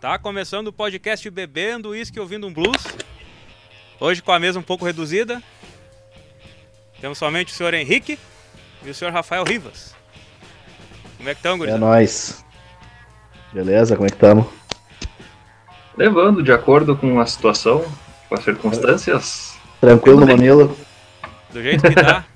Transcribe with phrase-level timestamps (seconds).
[0.00, 2.86] Tá começando o podcast Bebendo Whisky Ouvindo um Blues.
[4.00, 5.42] Hoje com a mesa um pouco reduzida.
[6.98, 8.18] Temos somente o senhor Henrique
[8.82, 9.94] e o senhor Rafael Rivas.
[11.18, 12.42] Como é que estão, É nóis.
[13.52, 14.46] Beleza, como é que estamos?
[15.94, 17.84] Levando de acordo com a situação,
[18.26, 19.58] com as circunstâncias.
[19.82, 20.26] Tranquilo.
[20.26, 20.74] Manilo?
[21.50, 22.24] Do jeito que tá.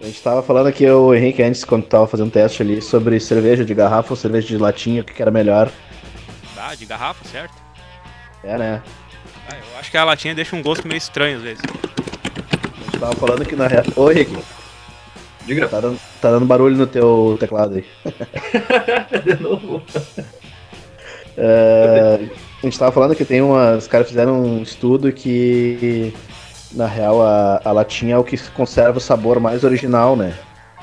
[0.00, 3.64] A gente tava falando aqui, o Henrique, antes, quando tava fazendo teste ali, sobre cerveja
[3.64, 5.70] de garrafa ou cerveja de latinha, o que que era melhor.
[6.54, 7.54] Tá, de garrafa, certo?
[8.44, 8.82] É, né?
[9.50, 11.62] Ah, eu acho que a latinha deixa um gosto meio estranho às vezes.
[11.64, 13.84] A gente tava falando que na real.
[13.96, 14.36] Ô, Henrique,
[15.48, 17.84] Diga, tá dando, tá dando barulho no teu teclado aí.
[19.24, 19.82] de novo.
[21.38, 22.20] É,
[22.62, 23.76] a gente tava falando que tem uma.
[23.76, 26.12] Os caras fizeram um estudo que,
[26.72, 30.34] na real, a, a latinha é o que conserva o sabor mais original, né?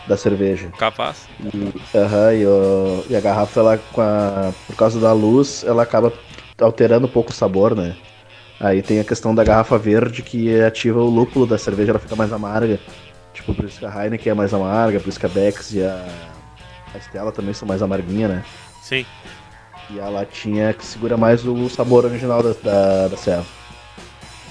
[0.07, 0.69] Da cerveja.
[0.77, 1.27] Capaz.
[1.53, 5.81] E, aham, e, o- e a garrafa, ela, com a- por causa da luz, ela
[5.83, 6.13] acaba
[6.61, 7.95] alterando um pouco o sabor, né?
[8.59, 12.15] Aí tem a questão da garrafa verde que ativa o lúpulo da cerveja, ela fica
[12.15, 12.79] mais amarga.
[13.33, 15.83] Tipo, por isso que a Heineken é mais amarga, por isso que a Bex e
[15.83, 16.05] a,
[16.93, 18.43] a Stella também são mais amarguinha, né?
[18.81, 19.05] Sim.
[19.89, 23.45] E a latinha é que segura mais o sabor original da, da, da serva.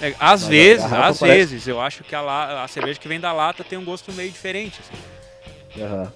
[0.05, 3.09] É, às Mas vezes, às parece- vezes, eu acho que a, la- a cerveja que
[3.09, 4.81] vem da lata tem um gosto meio diferente.
[4.81, 5.83] assim.
[5.83, 6.13] Aham.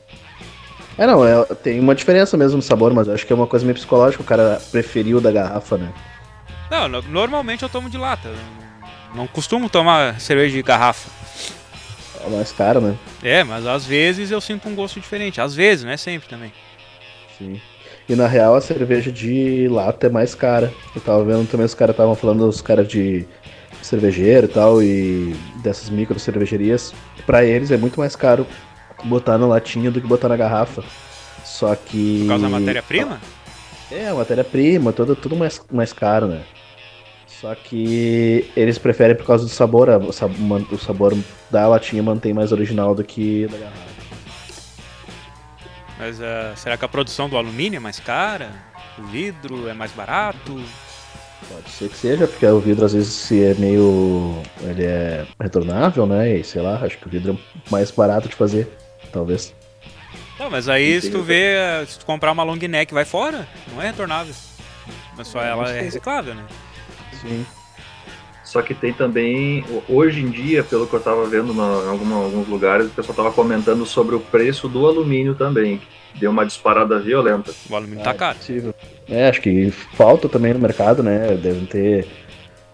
[0.98, 3.46] É, não, é, tem uma diferença mesmo no sabor, mas eu acho que é uma
[3.46, 5.92] coisa meio psicológica, o cara preferiu da garrafa, né?
[6.70, 8.28] Não, no- normalmente eu tomo de lata.
[9.14, 11.08] Não, costumo tomar cerveja de garrafa.
[12.26, 12.94] É mais caro, né?
[13.22, 15.40] É, mas às vezes eu sinto um gosto diferente.
[15.40, 16.52] Às vezes, não é sempre também.
[17.38, 17.60] Sim.
[18.08, 20.72] E na real a cerveja de lata é mais cara.
[20.94, 23.24] Eu tava vendo também os caras estavam falando dos caras de
[23.82, 26.92] cervejeiro e tal, e dessas micro cervejarias.
[27.26, 28.46] Pra eles é muito mais caro
[29.04, 30.82] botar na latinha do que botar na garrafa.
[31.44, 32.20] Só que.
[32.22, 33.20] Por causa da matéria-prima?
[33.90, 36.42] É, a matéria-prima, tudo, tudo mais, mais caro, né?
[37.26, 41.16] Só que eles preferem por causa do sabor, a- o sabor
[41.50, 43.88] da latinha mantém mais original do que da garrafa.
[45.98, 48.50] Mas ah, será que a produção do alumínio é mais cara?
[48.98, 50.60] O vidro é mais barato?
[51.46, 54.42] Pode ser que seja, porque o vidro às vezes se é meio.
[54.62, 56.36] ele é retornável, né?
[56.36, 58.68] E sei lá, acho que o vidro é mais barato de fazer,
[59.12, 59.54] talvez.
[60.38, 61.56] Não, mas aí se tu vê,
[61.86, 64.34] se tu comprar uma long neck vai fora, não é retornável.
[65.16, 66.44] Mas só ela é reciclável, né?
[67.20, 67.44] Sim.
[68.48, 72.16] Só que tem também, hoje em dia, pelo que eu tava vendo na- em alguma-
[72.16, 75.76] alguns lugares, o pessoal tava comentando sobre o preço do alumínio também.
[76.14, 77.52] que Deu uma disparada violenta.
[77.68, 78.38] O alumínio Ah, tá é caro.
[78.38, 78.74] possível.
[79.06, 81.36] É, acho que falta também no mercado, né?
[81.36, 82.08] Devem ter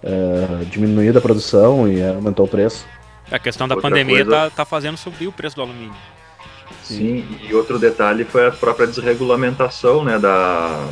[0.06, 2.86] eh, diminuído a produção e aumentou o preço.
[3.30, 5.94] A questão da Outra pandemia coisa- tá, tá fazendo subir o preço do alumínio.
[6.84, 10.86] Sim, e outro detalhe foi a própria desregulamentação, né, da,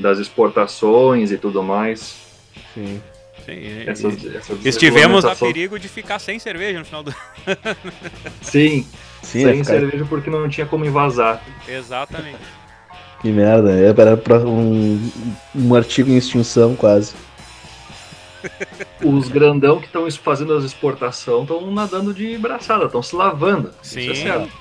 [0.00, 2.16] das exportações e tudo mais.
[2.74, 3.00] Sim.
[3.44, 7.14] Sim, e- Essa, e- essa Estivemos a perigo de ficar sem cerveja no final do.
[8.42, 8.86] Sim,
[9.22, 11.42] Sim, sem ficar- cerveja porque não tinha como invasar.
[11.68, 12.38] Exatamente.
[13.20, 13.70] que merda.
[13.72, 15.10] Era pra um,
[15.54, 17.14] um artigo em extinção quase.
[19.02, 23.70] Os grandão que estão fazendo as exportações estão nadando de braçada, estão se lavando.
[23.82, 24.10] Isso Sim.
[24.10, 24.52] é certo.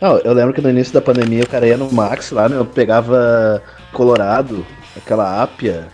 [0.00, 2.56] Não, eu lembro que no início da pandemia o cara ia no Max lá, né?
[2.56, 3.62] Eu pegava
[3.92, 4.64] Colorado,
[4.96, 5.88] aquela ápia,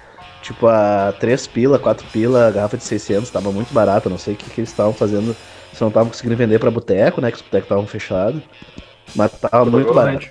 [0.46, 4.36] tipo a 3 pila, 4 pila, garrafa de 600, tava muito barato, não sei o
[4.36, 5.36] que, que eles estavam fazendo,
[5.72, 7.30] se não estavam conseguindo vender pra boteco, né?
[7.30, 8.42] Que os botecos estavam fechados.
[9.14, 10.26] Mas tava muito barato.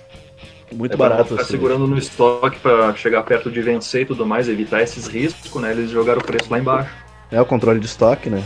[0.72, 1.26] Muito É barato.
[1.30, 1.52] ficar assim.
[1.52, 5.72] segurando no estoque para chegar perto de vencer e tudo mais, evitar esses riscos, né?
[5.72, 6.90] Eles jogaram o preço lá embaixo.
[7.32, 8.44] É o controle de estoque, né?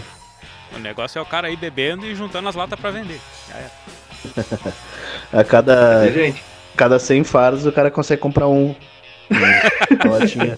[0.76, 3.20] O negócio é o cara aí bebendo e juntando as latas pra vender.
[3.50, 3.72] Já era.
[5.32, 6.44] A cada, gente,
[6.76, 8.76] cada 100 faros o cara consegue comprar um.
[10.10, 10.58] Latinha.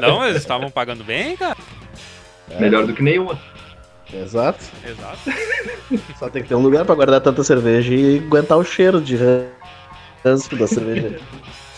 [0.00, 1.56] Não, eles estavam pagando bem, cara.
[2.58, 3.38] melhor do que nenhuma.
[4.12, 4.64] Exato.
[4.84, 5.18] Exato.
[6.18, 9.16] Só tem que ter um lugar pra guardar tanta cerveja e aguentar o cheiro de
[10.24, 11.18] ranço da cerveja.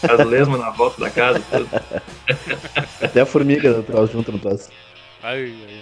[0.03, 1.69] As lesmas na volta da casa, tudo.
[3.03, 4.71] Até a formiga troço junto no troço.
[5.23, 5.81] Ai, ai, ai.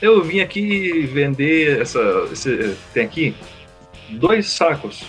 [0.00, 2.00] Eu vim aqui vender essa.
[2.32, 3.34] esse- tem aqui
[4.10, 5.04] dois sacos.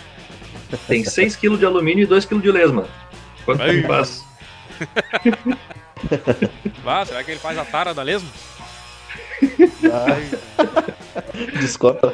[0.87, 2.87] Tem 6 kg de alumínio e 2 kg de lesma.
[3.45, 4.25] Quanto me faz?
[6.85, 8.29] Ah, será que ele faz a tara da lesma?
[9.91, 10.29] Ai,
[11.59, 12.13] desconta.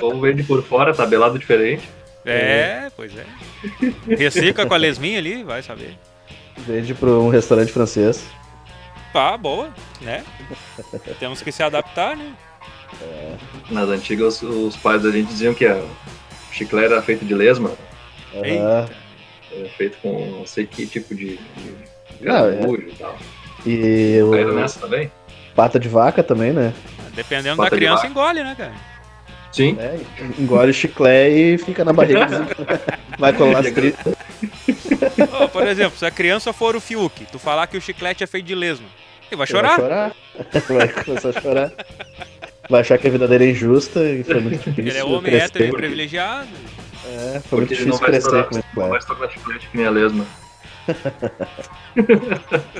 [0.00, 1.88] Ou vende por fora, tabelado diferente.
[2.24, 3.24] É, pois é.
[4.14, 5.96] Recicla com a lesminha ali, vai saber.
[6.58, 8.24] Vende pra um restaurante francês.
[9.12, 10.24] Pá, boa, né?
[11.18, 12.32] Temos que se adaptar, né?
[13.70, 17.72] Nas antigas, os pais da gente diziam que a, O chiclete era feito de lesma.
[18.32, 18.90] Eita.
[19.52, 21.74] Era feito com não sei que tipo de, de
[22.20, 23.18] Não, é- e tal.
[23.66, 25.10] E Caíram o nessa também?
[25.54, 26.72] pata de vaca também, né?
[27.14, 28.72] Dependendo Bota da criança, engole, né, cara?
[29.52, 29.76] Sim.
[29.80, 29.98] É,
[30.38, 32.26] engole o chiclete e fica na barriga.
[33.18, 34.14] Vai colar as tripas.
[35.42, 38.26] Ô, por exemplo, se a criança for o Fiuk, tu falar que o chiclete é
[38.26, 38.86] feito de lesma,
[39.30, 39.76] ele vai Vai chorar?
[39.76, 40.12] chorar.
[40.68, 41.72] Vai começar a chorar.
[42.68, 45.22] Vai achar que a vida dele é injusta e foi muito difícil Ele é homem
[45.22, 45.44] crescer.
[45.46, 46.48] hétero e privilegiado.
[47.20, 49.30] É, foi muito Porque ele não difícil vai crescer estourar, com esse não vai estourar
[49.30, 50.24] chiclete que nem a lesma.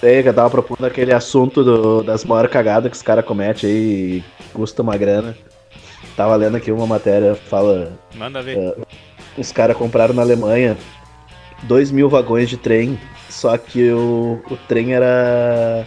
[0.00, 3.70] Sei que eu tava propondo aquele assunto do- das maiores cagadas que os caras cometem
[3.70, 3.76] aí
[4.18, 5.36] e custa uma grana.
[6.16, 8.58] Tava lendo aqui uma matéria, fala Manda ver.
[8.58, 8.74] É.
[9.40, 10.76] os caras compraram na Alemanha
[11.62, 12.98] 2 mil vagões de trem,
[13.30, 15.86] só que o, o trem era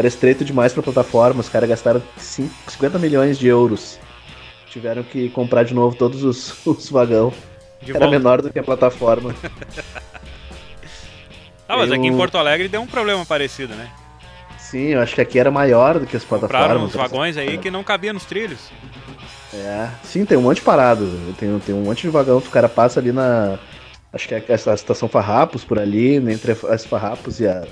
[0.00, 3.98] era estreito demais pra plataforma, os caras gastaram cin- 50 milhões de euros.
[4.68, 7.32] Tiveram que comprar de novo todos os, os vagão.
[7.82, 8.10] De Era volta.
[8.18, 9.34] menor do que a plataforma.
[11.68, 13.88] Ah, mas aqui em Eu- Porto Alegre deu um problema parecido, né?
[14.58, 16.88] Sim, eu acho que aqui era maior do que as Compraram plataformas.
[16.90, 18.58] uns vagões aí que não cabia nos trilhos.
[19.54, 21.08] É, sim, tem um monte parado.
[21.38, 23.56] Tem, tem um monte de vagão que o cara passa ali na.
[24.12, 27.64] Acho que é essa estação Farrapos por ali, entre as Farrapos e a,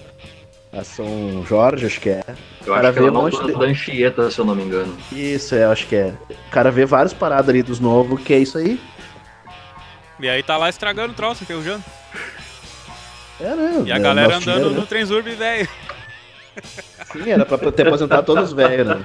[0.72, 2.22] a São Jorge, acho que é.
[2.66, 4.96] Eu Cara, acho que ela veio um de- da Anchieta, se eu não me engano.
[5.12, 6.14] Isso, é, acho que é.
[6.30, 8.80] O cara vê vários parados ali dos novos, que é isso aí.
[10.20, 11.82] E aí tá lá estragando o troço, enferrujando.
[13.40, 13.82] É, né?
[13.86, 15.62] E a né, galera andando dinheiro, no Transurb velho.
[16.56, 16.62] né?
[17.12, 19.04] Sim, era pra ter aposentado todos os velhos, né?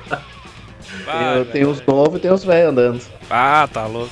[1.07, 3.01] Ah, Tem, tem os novos e tem os velhos andando.
[3.29, 4.11] ah, tá louco.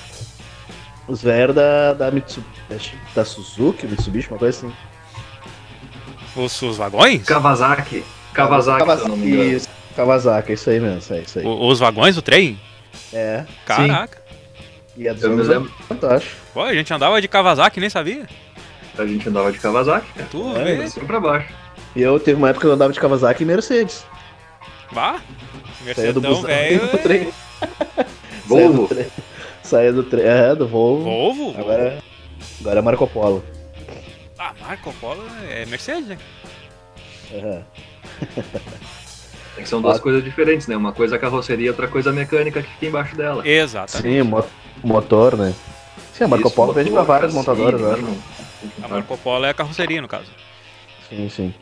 [1.07, 4.73] Os velhos da, da Mitsubishi, da Suzuki, Mitsubishi, uma coisa assim.
[6.35, 7.23] Os, os vagões?
[7.23, 8.03] Kawasaki.
[8.33, 9.43] Kawasaki, se eu não me engano.
[9.43, 11.45] Isso, Kawasaki, isso aí mesmo, é isso aí.
[11.45, 12.59] O- os vagões do trem?
[13.13, 14.21] É, Caraca.
[14.95, 15.71] e é dos Eu me anos lembro.
[15.89, 16.35] 80, eu acho.
[16.53, 18.25] Pô, a gente andava de Kawasaki nem sabia.
[18.97, 20.27] A gente andava de Kawasaki, cara.
[20.31, 20.83] Tu É?
[20.83, 21.49] Assim pra baixo.
[21.95, 24.05] E eu teve uma época que eu andava de Kawasaki e Mercedes.
[24.91, 25.19] Vá.
[25.81, 26.81] Mercedão, velho.
[28.45, 28.87] Volvo.
[28.87, 29.07] Saía do trem.
[29.63, 30.23] Saía do trem.
[30.25, 31.03] É, do Volvo.
[31.03, 31.55] Volvo?
[31.59, 31.97] Agora,
[32.61, 33.43] agora é Marco Polo.
[34.43, 36.17] Ah, Marco Polo é Mercedes, né?
[37.31, 37.63] Aham.
[39.55, 40.01] É que são duas Ah.
[40.01, 40.75] coisas diferentes, né?
[40.75, 43.47] Uma coisa é a carroceria, outra coisa a mecânica que fica embaixo dela.
[43.47, 44.15] Exatamente.
[44.17, 44.43] Sim, mo-
[44.83, 45.53] motor, né?
[46.11, 47.97] Sim, a Marco Isso, Polo vende pra várias montadoras, né?
[47.97, 48.17] né?
[48.81, 50.31] A Marco Polo é a carroceria, no caso.
[51.07, 51.53] Sim, sim.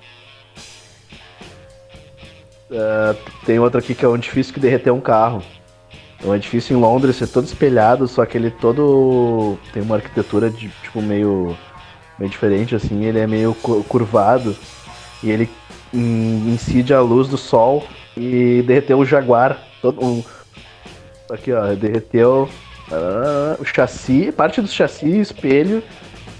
[2.72, 3.16] É,
[3.46, 5.44] tem outro aqui que é um edifício que derreteu um carro.
[6.24, 10.50] É um edifício em Londres, é todo espelhado, só que ele todo tem uma arquitetura
[10.50, 11.58] de tipo meio
[12.20, 14.56] meio diferente assim, ele é meio cu- curvado
[15.24, 15.50] e ele
[15.94, 17.88] in- incide a luz do sol
[18.18, 20.24] e derreteu o Jaguar, todo um
[21.32, 22.50] aqui ó, derreteu
[22.92, 25.82] ah, o chassi, parte do chassi, espelho,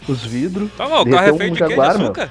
[0.08, 0.70] os vidros.
[0.78, 1.64] Tá bom, o carro é Derreteu feito um de quê?
[1.66, 2.30] De Jaguar, açúcar?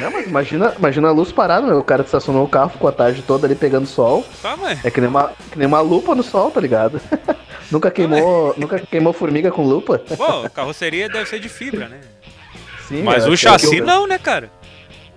[0.00, 1.78] Não, mas imagina, imagina a luz parada, meu.
[1.78, 4.24] O cara estacionou o carro, ficou a tarde toda ali pegando sol.
[4.40, 4.82] Tá, mas.
[4.84, 7.00] É que nem uma, que nem uma lupa no sol, tá ligado?
[7.70, 9.98] nunca queimou, nunca queimou formiga com lupa?
[10.16, 12.00] Pô, carroceria deve ser de fibra, né?
[12.88, 14.50] Sim, Mas é, o é chassi eu- não, né, cara?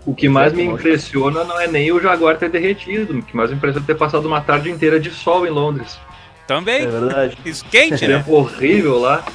[0.06, 3.18] O que mais me Certo, impressiona não é nem o Jaguar ter derretido.
[3.20, 6.00] O que mais me impressiona é ter passado uma tarde inteira de sol em Londres.
[6.48, 6.84] Também.
[6.84, 7.38] É verdade.
[7.46, 8.18] Esquente, né?
[8.20, 9.26] Tempo horrível lá.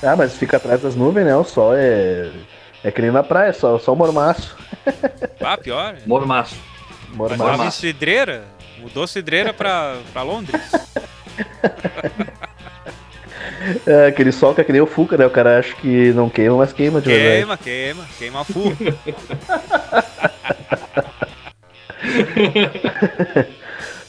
[0.00, 1.34] Ah, mas fica atrás das nuvens, né?
[1.36, 2.30] O sol é.
[2.84, 4.56] É que nem na praia, só, só mormaço.
[5.40, 5.96] Ah, pior.
[6.06, 6.54] Mormaço.
[7.08, 7.44] Mas Mormaço.
[7.50, 8.44] tava em cidreira.
[8.78, 10.60] Mudou cidreira pra, pra Londres.
[13.86, 15.26] É, aquele sol que é que nem o Fuca, né?
[15.26, 17.36] O cara acha que não queima, mas queima de verdade.
[17.36, 18.72] Queima, queima, queima a full.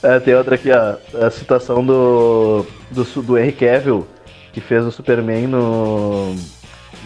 [0.03, 0.95] É, tem outra aqui, ó.
[1.25, 4.05] A citação do, do, do Henry Cavill,
[4.53, 6.35] que fez o Superman no,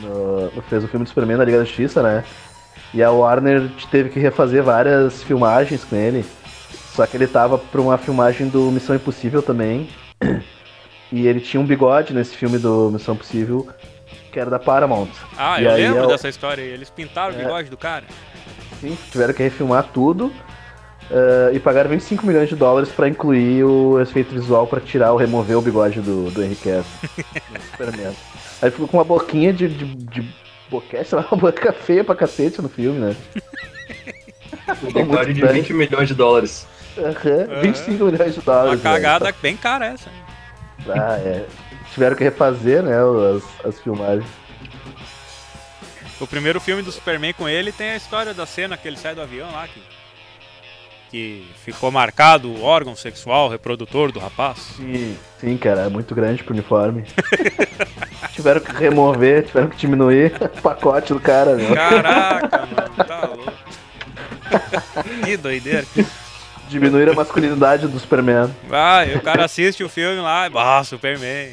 [0.01, 2.23] no- Fez o filme do Superman na Liga da Justiça, né?
[2.93, 6.25] E a Warner teve que refazer várias filmagens com ele.
[6.93, 9.87] Só que ele tava pra uma filmagem do Missão Impossível também.
[11.11, 13.67] E ele tinha um bigode nesse filme do Missão Impossível,
[14.31, 15.09] que era da Paramount.
[15.37, 16.69] Ah, E eu aí lembro é o- dessa história aí.
[16.69, 17.43] Eles pintaram o É.
[17.43, 18.03] bigode do cara.
[18.79, 20.31] Sim, tiveram que refilmar tudo.
[21.11, 25.17] eh, e pagaram 25 milhões de dólares pra incluir o efeito visual pra tirar ou
[25.17, 26.83] remover o bigode do, do Henry Cavill
[27.71, 28.13] Superman.
[28.61, 30.29] Aí ficou com uma boquinha de, de, de
[30.69, 33.15] boquete, sei lá, uma boca feia pra cacete no filme, né?
[34.83, 35.63] Um bigode de estranho.
[35.63, 36.67] 20 milhões de dólares.
[36.95, 38.79] Aham, 25 milhões de dólares.
[38.79, 40.11] Uma cagada bem cara essa.
[40.87, 41.45] Ah, é.
[41.93, 42.95] Tiveram que refazer, né,
[43.35, 44.29] as, as filmagens.
[46.19, 49.15] O primeiro filme do Superman com ele tem a história da cena que ele sai
[49.15, 49.67] do avião lá.
[49.67, 49.81] Que
[51.09, 54.59] que ficou marcado o órgão sexual reprodutor do rapaz?
[54.77, 57.03] Sim, sim, cara, é muito grande pro uniforme.
[58.31, 61.73] tiveram que remover, tiveram que diminuir o pacote do cara, meu.
[61.73, 63.53] Caraca, mano, tá louco.
[65.25, 65.85] que doideira.
[66.69, 68.49] Diminuir a masculinidade do Superman.
[68.71, 71.49] Ah, e o cara assiste o filme lá, ah, Superman.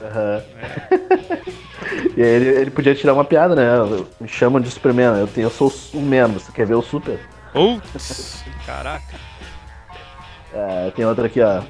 [0.00, 0.42] Aham.
[2.16, 4.06] E aí ele, ele podia tirar uma piada, né?
[4.20, 7.18] Me chamam de Superman, eu, tenho, eu sou o Man, você quer ver o Super?
[7.52, 9.14] Putz, caraca.
[10.52, 11.62] É, tem outra aqui, ó.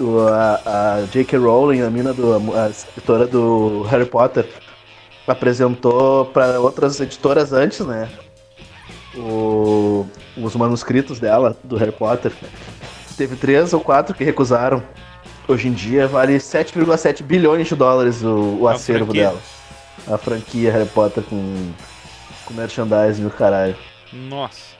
[0.00, 1.38] O, a, a J.K.
[1.38, 2.56] Rowling, a mina do.
[2.56, 4.48] a escritora do Harry Potter,
[5.26, 8.08] apresentou para outras editoras antes, né?
[9.16, 10.06] O,
[10.36, 12.32] os manuscritos dela, do Harry Potter.
[13.16, 14.82] Teve três ou quatro que recusaram.
[15.46, 19.22] Hoje em dia vale 7,7 bilhões de dólares o, o acervo franquia.
[19.22, 19.40] dela.
[20.08, 21.72] A franquia Harry Potter com,
[22.46, 23.76] com merchandising e o caralho.
[24.12, 24.74] Nossa.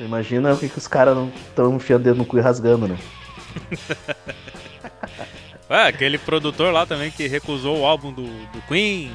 [0.00, 2.96] Imagina o que, que os caras não estão enfiando dedo no cu e rasgando, né?
[5.68, 9.10] É, aquele produtor lá também que recusou o álbum do, do Queen.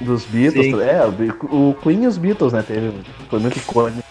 [0.00, 0.66] Dos Beatles.
[0.66, 0.80] Sim.
[0.80, 2.62] É, o o Queen e os Beatles, né?
[2.62, 2.92] Teve,
[3.28, 4.06] foi muito icônico.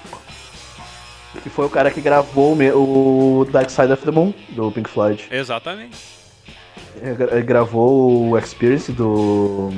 [1.45, 5.27] Que foi o cara que gravou o Dark Side of the Moon, do Pink Floyd.
[5.29, 5.95] Exatamente.
[6.99, 9.71] Ele gra- ele gravou o Experience do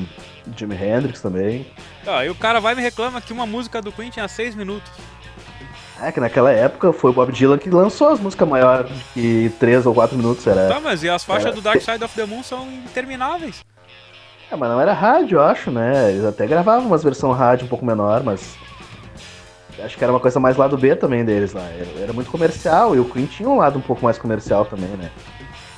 [0.56, 1.68] Jimi Hendrix também.
[2.08, 4.56] Ah, e o cara vai e me reclama que uma música do Queen tinha seis
[4.56, 4.90] minutos.
[6.02, 9.86] É, que naquela época foi o Bob Dylan que lançou as músicas maiores de 3
[9.86, 10.70] ou 4 minutos, era.
[10.70, 11.56] Tá, mas e as faixas Era.
[11.56, 13.66] do Dark Side of the Moon são intermináveis.
[14.50, 16.12] É, mas não era rádio, eu acho, né?
[16.12, 18.56] Eles até gravavam umas versões rádio um pouco menor, mas.
[19.80, 21.64] Acho que era uma coisa mais lado B também deles lá.
[21.64, 24.90] Era, era muito comercial e o Queen tinha um lado um pouco mais comercial também,
[24.90, 25.12] né?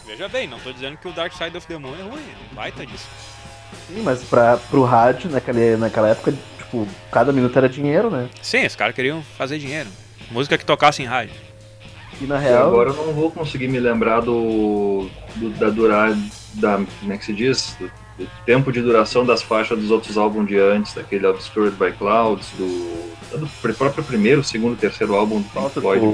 [0.05, 2.51] Veja bem, não tô dizendo que o Dark Side of the Moon é ruim, é
[2.51, 3.07] um baita disso.
[3.87, 8.27] Sim, mas pra, pro rádio, naquele, naquela época, tipo, cada minuto era dinheiro, né?
[8.41, 9.89] Sim, os caras queriam fazer dinheiro.
[10.31, 11.33] Música que tocasse em rádio.
[12.21, 12.67] E na E real.
[12.67, 16.13] agora eu não vou conseguir me lembrar do, do- da durar
[16.55, 17.89] da como é que se diz do,
[18.19, 22.51] do tempo de duração das faixas dos outros álbuns de antes, daquele Obscured by Clouds,
[22.57, 26.05] do, do pr- próprio primeiro, segundo, terceiro álbum do Pink Floyd,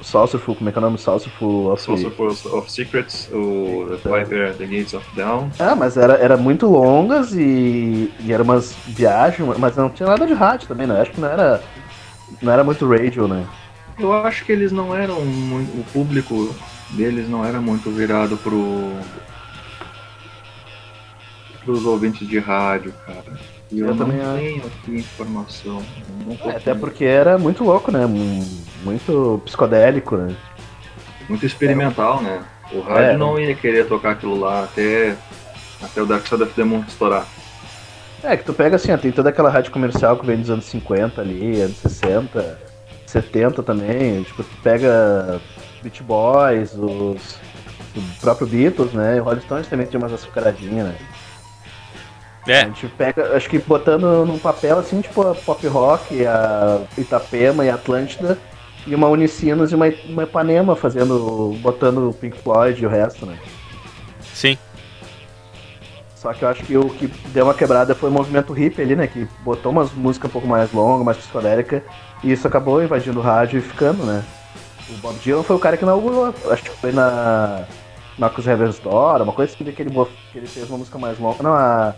[0.00, 0.96] o Saucerful, como é que é o nome?
[0.98, 5.48] Saucerful of of, Secrets, o The Viper, The Gates of Dawn.
[5.58, 10.24] Ah, mas era, era muito longas e, e eram umas viagens, mas não tinha nada
[10.24, 11.00] de rádio também, né?
[11.00, 11.60] Acho que não era,
[12.40, 13.44] não era muito radio, né?
[13.98, 16.54] Eu acho que eles não eram muito, o público
[16.90, 18.92] deles não era muito virado pro
[21.64, 23.38] pros ouvintes de rádio, cara.
[23.70, 25.82] E eu, Eu também tenho aqui informação.
[26.46, 28.06] É, até porque era muito louco, né?
[28.06, 28.44] Mu-
[28.84, 30.34] Muito psicodélico, né?
[31.28, 32.40] muito experimental, né?
[32.72, 33.16] O rádio É.
[33.16, 35.14] não ia querer tocar aquilo lá até
[35.82, 37.26] até o Dark Side of the Moon estourar.
[38.22, 40.64] É, que tu pega assim, ó, tem toda aquela rádio comercial que vem dos anos
[40.64, 42.58] 50 ali, anos 60,
[43.06, 44.22] 70 também.
[44.22, 45.38] Tipo, tu pega
[45.82, 47.36] Beach Boys, os,
[47.96, 49.16] o próprio Beatles, né?
[49.18, 50.94] E o Rolling Stones também tinha umas açucaradinhas, né?
[52.48, 56.86] A É, gente pega, acho que botando num papel assim, tipo a pop rock, a
[56.96, 58.38] Itapema e a Atlântida,
[58.86, 63.26] e uma Unicinos e uma, uma Ipanema fazendo, botando o Pink Floyd e o resto,
[63.26, 63.40] né?
[64.32, 64.58] sim.
[66.14, 68.96] Só que eu acho que o que deu uma quebrada foi o movimento hip ali,
[68.96, 69.06] né?
[69.06, 71.84] Que botou umas músicas um pouco mais longas, mais psicodélica,
[72.22, 74.24] e isso acabou invadindo o rádio e ficando, né?
[74.88, 77.66] O Bob Dylan foi o cara que inaugurou, acho que foi na
[78.16, 79.90] Marcos Revers Door, uma coisa assim que ele,
[80.32, 81.42] que ele fez uma música mais longa.
[81.42, 81.94] Não, a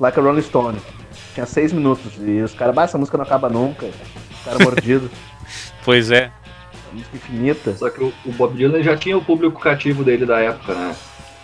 [0.00, 0.78] Like a Rolling Stone.
[1.34, 3.86] Tinha seis minutos, e os caras, bah, essa música não acaba nunca.
[3.86, 5.10] O cara mordido,
[5.84, 6.30] Pois é.
[6.90, 7.74] uma música infinita.
[7.76, 10.94] Só que o, o Bob Dylan já tinha o público cativo dele da época, né?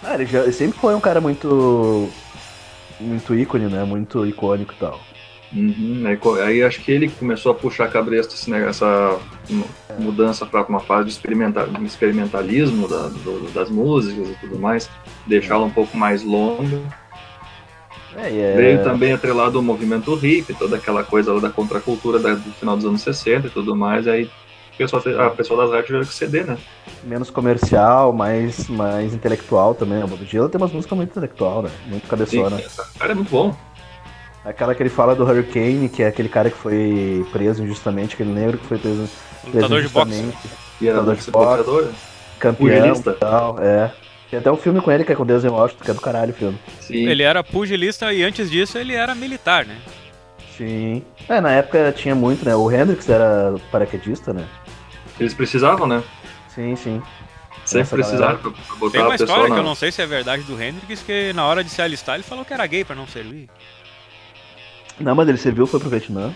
[0.03, 2.09] Ah, ele, já, ele sempre foi um cara muito.
[3.01, 3.85] Muito ícone, né?
[3.85, 5.01] Muito icônico e tal.
[5.53, 9.65] Uhum, aí, aí acho que ele começou a puxar a cabresto esse ne- essa mu-
[9.99, 14.91] mudança para uma fase de experimenta- experimentalismo da- do- das músicas e tudo mais,
[15.27, 16.83] deixá-la um pouco mais longa.
[18.17, 18.57] É, e é...
[18.57, 22.77] Veio também atrelado ao movimento hippie, toda aquela coisa lá da contracultura da- do final
[22.77, 26.15] dos anos 60 e tudo mais, aí o pessoal, a pessoa das rádios tiveram que
[26.15, 26.57] ceder, né?
[27.05, 30.03] menos comercial, mais, mais intelectual também.
[30.03, 31.71] O Bob Dylan tem umas músicas muito intelectual, né?
[31.87, 32.57] Muito Sim, cabeçona.
[32.61, 33.55] essa cara é muito bom.
[34.45, 38.31] Aquela que ele fala do Hurricane, que é aquele cara que foi preso injustamente, aquele
[38.33, 39.09] negro que foi preso,
[39.43, 40.09] preso Lutador de boxe.
[40.13, 40.49] injustamente,
[40.81, 41.91] E era Lutador de boxe.
[42.39, 43.93] campeão e tal, é.
[44.31, 46.01] Tem até um filme com ele que é com Deus em Washington, que é do
[46.01, 46.59] caralho o filme.
[46.81, 47.09] Sim.
[47.09, 49.77] Ele era pugilista e antes disso ele era militar, né?
[50.57, 51.03] Sim.
[51.29, 52.55] É, na época tinha muito, né?
[52.55, 54.47] O Hendrix era paraquedista, né?
[55.19, 56.03] Eles precisavam, né?
[56.55, 57.03] Sim, sim.
[57.65, 60.01] Sempre precisaram pra, pra botar Tem uma a pessoa história que eu não sei se
[60.03, 62.85] é verdade do Hendrix, que na hora de se alistar ele falou que era gay
[62.85, 63.49] pra não servir.
[64.99, 66.35] Não, mas ele serviu, foi pro Vietnã.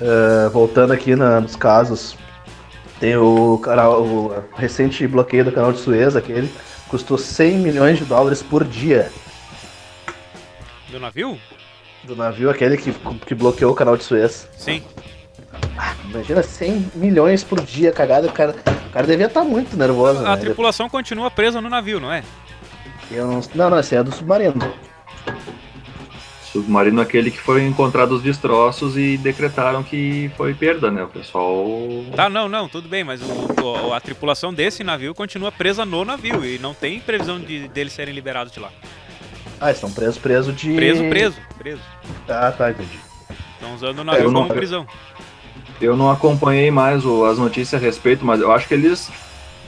[0.00, 2.16] Uh, voltando aqui na, nos casos,
[3.00, 6.52] tem o canal, o recente bloqueio do canal de Suez, aquele,
[6.88, 9.10] custou 100 milhões de dólares por dia.
[10.90, 11.38] Do navio?
[12.04, 12.92] Do navio, aquele que,
[13.26, 14.48] que bloqueou o canal de Suez.
[14.56, 14.82] Sim.
[15.76, 18.54] Ah, imagina 100 milhões por dia cagado, o cara,
[18.88, 20.24] o cara devia estar tá muito nervoso.
[20.24, 20.36] A né?
[20.36, 22.22] tripulação continua presa no navio, não é?
[23.10, 24.54] Eu não, não, não, esse é do submarino.
[26.56, 31.04] Submarino aquele que foi encontrado os destroços e decretaram que foi perda, né?
[31.04, 31.66] O pessoal.
[32.14, 36.44] Tá, não, não, tudo bem, mas o, a tripulação desse navio continua presa no navio
[36.46, 38.70] e não tem previsão de deles serem liberados de lá.
[39.60, 40.74] Ah, estão presos, preso de.
[40.74, 41.82] Preso, preso, preso.
[42.26, 42.98] Ah, tá, entendi.
[43.54, 44.86] Estão usando o navio como não, prisão.
[45.78, 49.10] Eu não acompanhei mais o, as notícias a respeito, mas eu acho que eles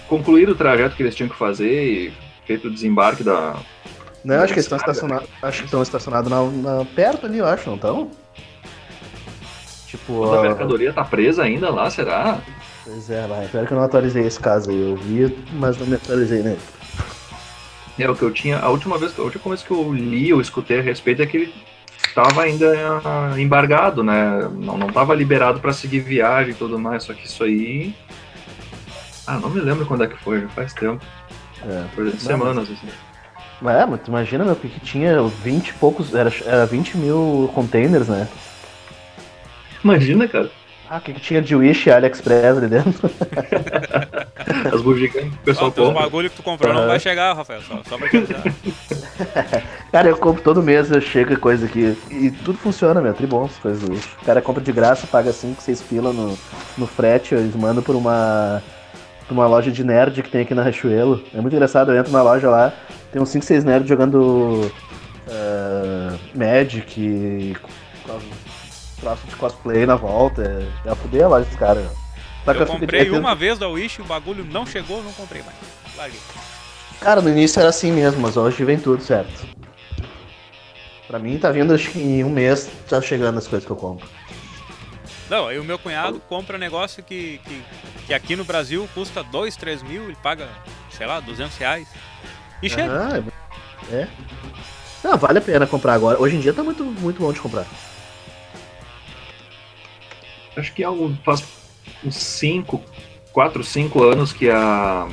[0.08, 2.12] concluíram o trajeto que eles tinham que fazer e
[2.46, 3.56] feito o desembarque da.
[4.28, 5.28] Não, acho que eles estão estacionados.
[5.40, 8.10] Acho que estão estacionados na, na, perto ali, eu acho, não estão?
[9.86, 10.34] Tipo.
[10.34, 12.38] A mercadoria tá presa ainda lá, será?
[12.84, 13.42] Pois é, lá.
[13.42, 14.90] Espero que eu não atualizei esse caso aí.
[14.90, 16.60] Eu vi, mas não me atualizei nele.
[17.98, 18.58] É, o que eu tinha.
[18.58, 21.38] A última vez, a última vez que eu li ou escutei a respeito é que
[21.38, 21.54] ele
[22.06, 23.00] estava ainda
[23.38, 24.46] embargado, né?
[24.52, 27.04] Não, não tava liberado para seguir viagem e tudo mais.
[27.04, 27.94] Só que isso aí.
[29.26, 31.02] Ah, não me lembro quando é que foi, faz tempo.
[31.66, 32.02] É.
[32.02, 32.88] De semanas, assim.
[33.60, 36.14] Mas é, mas tu imagina, meu, que tinha 20 e poucos.
[36.14, 38.28] Era, era 20 mil containers, né?
[39.82, 40.50] Imagina, cara.
[40.90, 43.10] Ah, o que, que tinha de Wish e AliExpress ali dentro?
[44.72, 45.88] As bugigantes o pessoal compra.
[45.88, 46.80] Os bagulho que tu comprou uhum.
[46.80, 48.42] não vai chegar, Rafael, só, só pra te avisar.
[49.92, 51.94] cara, eu compro todo mês, eu chego coisa aqui.
[52.10, 54.08] E tudo funciona, meu, tribom as coisas do Wish.
[54.22, 56.38] O cara compra de graça, paga 5, 6 pila no,
[56.78, 58.62] no frete, eles mandam por uma
[59.28, 61.22] pra uma loja de nerd que tem aqui na Riachuelo.
[61.34, 62.72] É muito engraçado, eu entro na loja lá,
[63.12, 64.72] tem uns 5, 6 nerds jogando
[65.28, 67.56] uh, Magic e
[68.98, 70.42] troço de cosplay na volta.
[70.42, 71.84] É, é a fuder a loja dos caras.
[72.46, 75.56] Eu comprei uma vez da Wish, o bagulho não chegou, não comprei mais.
[75.96, 76.20] Larguei.
[76.98, 79.46] Cara, no início era assim mesmo, mas hoje vem tudo certo.
[81.06, 83.76] Pra mim tá vindo, acho que em um mês tá chegando as coisas que eu
[83.76, 84.08] compro.
[85.28, 87.62] Não, aí o meu cunhado compra negócio que, que,
[88.06, 90.48] que aqui no Brasil custa 2, 3 mil, ele paga,
[90.90, 91.88] sei lá, 200 reais.
[92.62, 92.90] E chega.
[92.90, 94.08] Ah, é.
[95.04, 96.20] Não, vale a pena comprar agora.
[96.20, 97.66] Hoje em dia tá muito, muito bom de comprar.
[100.56, 101.44] Acho que é algo faz
[102.04, 102.82] uns 5,
[103.32, 105.08] 4, 5 anos que a,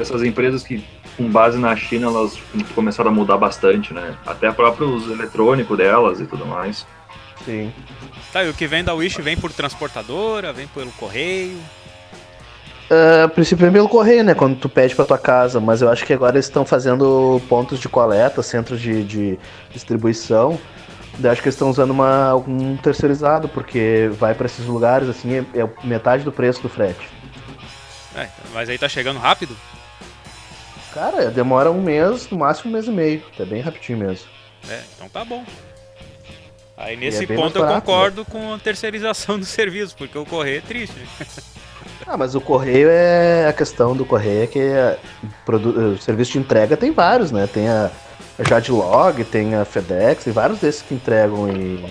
[0.00, 0.84] essas empresas que
[1.16, 2.38] com base na China elas
[2.74, 4.16] começaram a mudar bastante, né?
[4.26, 6.86] Até próprios eletrônicos delas e tudo mais.
[7.44, 7.72] Sim.
[8.32, 11.58] Tá, e o que vem da Wish vem por transportadora, vem pelo correio?
[12.90, 14.34] Uh, a princípio vem pelo correio, né?
[14.34, 17.78] Quando tu pede pra tua casa, mas eu acho que agora eles estão fazendo pontos
[17.78, 19.38] de coleta, centros de, de
[19.70, 20.58] distribuição.
[21.22, 25.34] Eu acho que eles estão usando uma, algum terceirizado, porque vai para esses lugares, assim,
[25.34, 27.08] é, é, metade do preço do frete.
[28.14, 29.54] É, mas aí tá chegando rápido?
[30.94, 33.22] Cara, demora um mês, no máximo um mês e meio.
[33.38, 34.26] É bem rapidinho mesmo.
[34.68, 35.44] É, então tá bom.
[36.78, 38.26] Aí nesse é ponto eu barato, concordo né?
[38.30, 40.94] com a terceirização do serviço, porque o correio é triste.
[42.06, 43.48] Ah, mas o correio é.
[43.48, 44.96] A questão do correio é que é,
[45.46, 47.48] o serviço de entrega tem vários, né?
[47.48, 47.90] Tem a,
[48.38, 51.84] a Jadlog, tem a FedEx, tem vários desses que entregam e,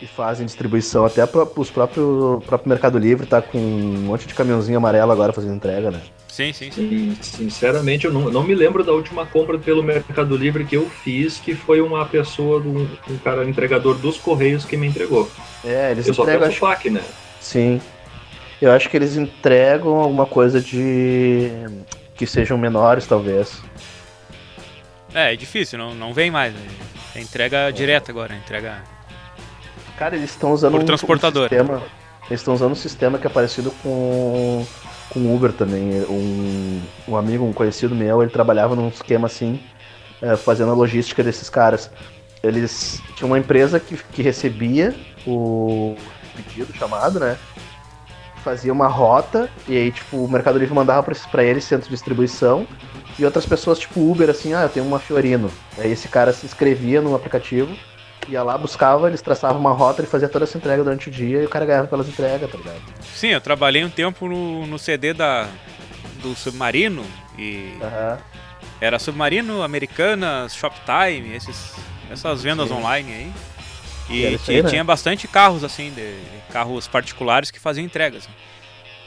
[0.00, 1.04] e fazem distribuição.
[1.04, 5.54] Até os próprios próprio Mercado Livre tá com um monte de caminhãozinho amarelo agora fazendo
[5.54, 6.00] entrega, né?
[6.36, 6.82] Sim, sim, sim.
[6.82, 10.86] E, sinceramente, eu não, não me lembro da última compra pelo Mercado Livre que eu
[10.90, 15.30] fiz, que foi uma pessoa, um, um cara um entregador dos Correios que me entregou.
[15.64, 16.52] É, eles eu entregam.
[16.52, 16.90] Só acho...
[16.90, 17.02] Né?
[17.40, 17.80] Sim.
[18.60, 21.50] Eu acho que eles entregam alguma coisa de.
[22.14, 23.62] que sejam menores, talvez.
[25.14, 26.52] É, é difícil, não, não vem mais.
[27.14, 28.82] É entrega direta agora, entrega.
[29.96, 31.46] Cara, eles estão usando Por um, transportador.
[31.46, 31.82] Um sistema,
[32.28, 34.66] eles estão usando um sistema que é parecido com
[35.10, 36.02] com Uber também.
[36.08, 39.60] Um, um amigo, um conhecido meu, ele trabalhava num esquema assim,
[40.20, 41.90] é, fazendo a logística desses caras.
[42.42, 44.94] Eles tinham uma empresa que, que recebia
[45.26, 45.96] o
[46.36, 47.36] pedido, chamado, né?
[48.44, 52.66] Fazia uma rota e aí, tipo, o Mercado Livre mandava para eles centro de distribuição
[53.18, 55.50] e outras pessoas, tipo Uber, assim, ah, eu tenho uma Fiorino.
[55.78, 57.74] Aí esse cara se inscrevia no aplicativo
[58.28, 61.42] ia lá, buscava, eles traçavam uma rota, ele fazia toda essa entrega durante o dia
[61.42, 62.80] e o cara ganhava pelas entregas, tá ligado?
[63.02, 65.48] Sim, eu trabalhei um tempo no, no CD da,
[66.22, 67.04] do Submarino
[67.38, 68.18] e uhum.
[68.80, 71.74] era Submarino, Americanas, Shoptime, esses,
[72.10, 72.74] essas vendas Sim.
[72.74, 73.32] online aí.
[74.08, 74.70] E, e tinha, aí, né?
[74.70, 76.16] tinha bastante carros assim, de,
[76.52, 78.28] carros particulares que faziam entregas.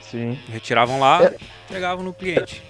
[0.02, 0.38] Sim.
[0.52, 1.36] Retiravam lá, é.
[1.66, 2.64] entregavam no cliente.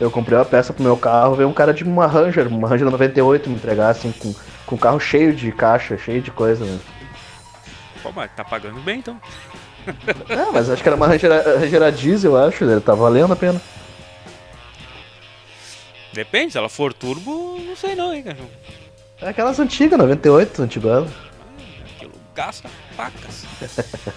[0.00, 2.88] Eu comprei uma peça pro meu carro, veio um cara de uma Ranger, uma Ranger
[2.88, 4.32] 98 me entregar assim com
[4.68, 6.78] com o carro cheio de caixa, cheio de coisa, né?
[8.02, 9.18] Pô, mas tá pagando bem então.
[10.28, 12.78] É, mas acho que era uma Ranger, diesel, acho, né?
[12.78, 13.60] tá valendo a pena.
[16.12, 18.50] Depende, se ela for turbo, não sei não, hein, cachorro.
[19.22, 21.08] É aquelas antigas, 98, antigona.
[21.96, 23.46] Aquilo gasta pacas.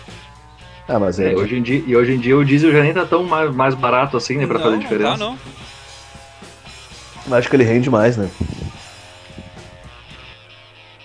[0.87, 1.31] Ah, mas é.
[1.31, 3.49] É, hoje em dia, e hoje em dia o diesel já nem tá tão mais,
[3.55, 5.11] mais barato assim, né, pra não, fazer diferença.
[5.11, 5.39] Não, tá, não.
[7.27, 8.29] mas acho que ele rende mais, né?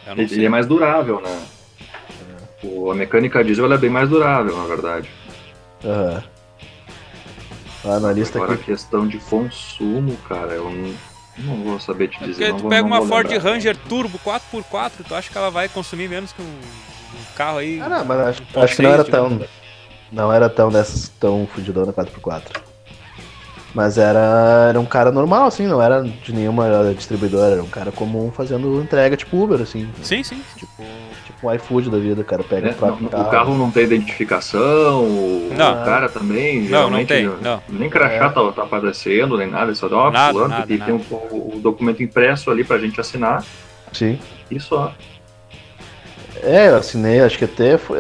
[0.06, 1.46] Ele, ele é mais durável, né?
[2.62, 5.08] O- a mecânica diesel ela é bem mais durável, na verdade.
[5.84, 6.22] Aham.
[7.84, 8.64] Ah, na lista Agora, a aqui.
[8.64, 10.94] questão de consumo, cara, eu não,
[11.38, 12.34] não vou saber te É dizer.
[12.46, 13.50] porque não tu vou- pega não uma Ford lembrar.
[13.52, 17.80] Ranger Turbo 4x4, tu acha que ela vai consumir menos que um, um carro aí?
[17.80, 19.40] Ah, não, mas acho, um acho que não era 1.6, tão.
[20.10, 22.42] Não era tão dessas tão fudidona 4x4.
[23.76, 27.92] Mas era, era um cara normal, assim, não era de nenhuma distribuidora, era um cara
[27.92, 29.86] comum fazendo entrega tipo Uber, assim.
[30.02, 30.40] Sim, sim.
[30.56, 30.82] Tipo,
[31.26, 33.26] tipo um iFood da vida, o cara pega É, o próprio não- carro.
[33.26, 35.82] o carro não tem identificação, o, Não.
[35.82, 37.60] o cara também, Não, não tem, não.
[37.68, 38.28] nem crachá É.
[38.30, 40.92] tá, tá aparecendo, nem nada, só dá uma Nada, fulano, nada, que nada.
[40.92, 41.14] tem o,
[41.56, 43.44] o- documento impresso ali pra gente assinar,
[43.92, 44.18] Sim.
[44.50, 44.94] e só.
[46.42, 47.98] É, eu assinei, acho que até foi.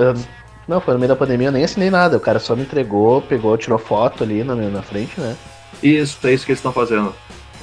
[0.66, 2.16] Não, foi no meio da pandemia, eu nem assinei nada.
[2.16, 5.36] O cara só me entregou, pegou, tirou foto ali na, na frente, né?
[5.82, 7.14] Isso, é isso que eles estão fazendo.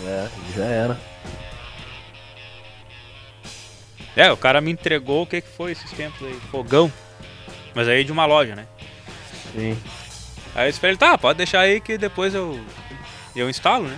[0.05, 0.97] É, já era.
[4.15, 6.37] É, o cara me entregou o que, que foi esses tempos aí?
[6.51, 6.91] Fogão.
[7.73, 8.67] Mas aí de uma loja, né?
[9.53, 9.77] Sim.
[10.55, 12.59] Aí eu ele, tá, pode deixar aí que depois eu,
[13.35, 13.97] eu instalo, né?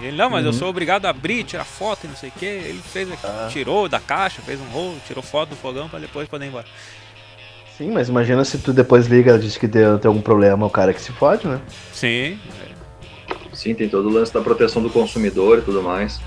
[0.00, 0.58] E ele, não, mas eu Uhum.
[0.58, 2.44] sou obrigado a abrir, tirar foto e não sei o que.
[2.44, 3.48] Ele fez aqui, Ah.
[3.50, 6.66] tirou da caixa, fez um rolo, tirou foto do fogão pra depois poder ir embora.
[7.78, 10.70] Sim, mas imagina se tu depois liga e diz que deu, tem algum problema, o
[10.70, 11.58] cara que se fode, né?
[11.92, 12.38] Sim,
[13.58, 16.20] Sim, tem todo o lance da proteção do consumidor e tudo mais.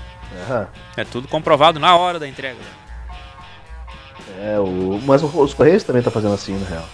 [0.44, 0.68] Aham.
[0.96, 2.58] é tudo comprovado na hora da entrega.
[4.38, 5.00] É, o...
[5.04, 6.84] mas o- os Correios também tá fazendo assim, na real.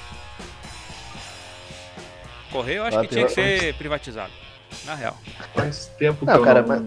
[2.52, 4.30] Correio eu acho Ah, que tinha que ser privatizado,
[4.84, 5.16] na real.
[5.54, 6.78] Faz tempo Não, que eu cara, não...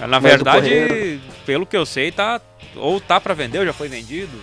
[0.00, 2.40] Na Mas o verdade, Correio- pelo que eu sei, tá.
[2.76, 4.36] Ou tá pra vender, ou já foi vendido.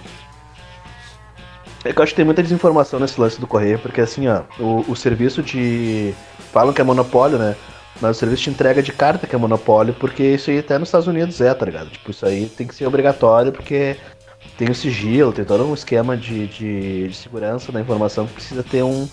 [1.83, 4.41] É que eu acho que tem muita desinformação nesse lance do Correio, porque assim, ó,
[4.59, 6.13] o, o serviço de.
[6.51, 7.55] Falam que é monopólio, né?
[8.01, 10.87] Mas o serviço de entrega de carta que é monopólio, porque isso aí até nos
[10.87, 11.89] Estados Unidos é, tá ligado?
[11.89, 13.97] Tipo, isso aí tem que ser obrigatório, porque
[14.57, 18.63] tem o sigilo, tem todo um esquema de, de, de segurança da informação que precisa
[18.63, 19.07] ter um,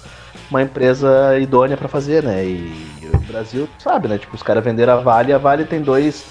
[0.50, 2.44] uma empresa idônea pra fazer, né?
[2.44, 4.18] E, o Brasil sabe, né?
[4.18, 6.24] Tipo, os caras venderam a Vale, e a Vale tem dois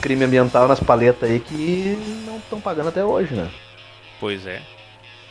[0.00, 3.50] crime ambiental nas paletas aí que não estão pagando até hoje, né?
[4.20, 4.60] Pois é.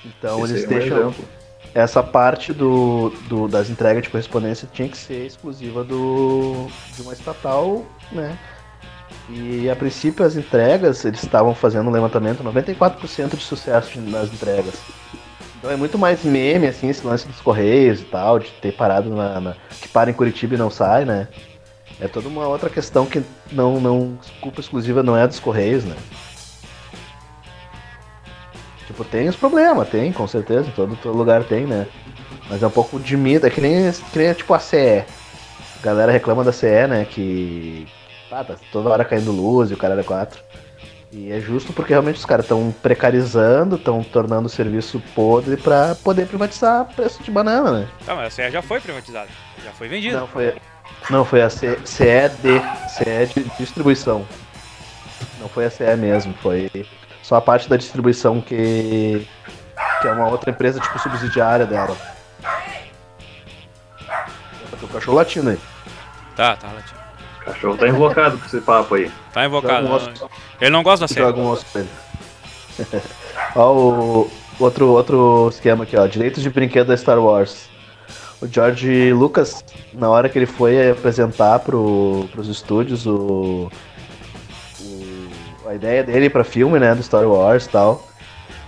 [0.05, 1.25] Então Esse eles é um deixam exemplo.
[1.73, 7.13] Essa parte do, do- das entregas de correspondência tinha que ser exclusiva do, de uma
[7.13, 8.37] estatal, né?
[9.29, 14.75] E a princípio as entregas, eles estavam fazendo um levantamento, 94% de sucesso nas entregas.
[15.57, 19.09] Então é muito mais meme, assim, esse lance dos Correios e tal, de ter parado
[19.15, 19.39] na.
[19.39, 21.27] na- que para em Curitiba e não sai, né?
[22.01, 24.17] É toda uma outra questão que não, não.
[24.41, 25.95] Culpa exclusiva não é dos Correios, né?
[28.93, 31.87] Tipo, tem os problemas, tem, com certeza, em todo, todo lugar tem, né?
[32.47, 35.03] Mas é um pouco de mito, é que nem, que nem tipo a CE.
[35.79, 37.03] A galera reclama da CE, né?
[37.09, 37.87] Que.
[38.31, 40.39] Ah, tá toda hora caindo luz e o cara é 4.
[41.11, 45.95] E é justo porque realmente os caras estão precarizando, estão tornando o serviço podre pra
[45.95, 47.87] poder privatizar preço de banana, né?
[48.05, 49.29] Tá, mas a CE já foi privatizada.
[49.63, 50.19] Já foi vendida.
[50.19, 50.53] Não, foi,
[51.09, 54.23] não, foi a C, CED, CE de distribuição.
[55.39, 56.69] Não foi a CE mesmo, foi
[57.23, 59.27] só a parte da distribuição que,
[60.01, 61.97] que é uma outra empresa tipo subsidiária dela.
[64.79, 65.59] Tem um cachorro latino aí.
[66.35, 66.99] Tá, tá, Latino.
[67.41, 69.11] O cachorro tá invocado com esse papo aí.
[69.33, 69.87] Tá invocado.
[69.87, 70.29] um não.
[70.61, 71.15] Ele não gosta da CE.
[71.19, 71.89] joga um osso pra ele.
[73.55, 76.05] ó, o outro, outro esquema aqui, ó.
[76.07, 77.69] Direitos de brinquedo da Star Wars.
[78.41, 83.71] O George Lucas, na hora que ele foi apresentar pro, pros estúdios o, o-
[85.73, 88.07] a ideia dele pra filme, né, do Star Wars e tal,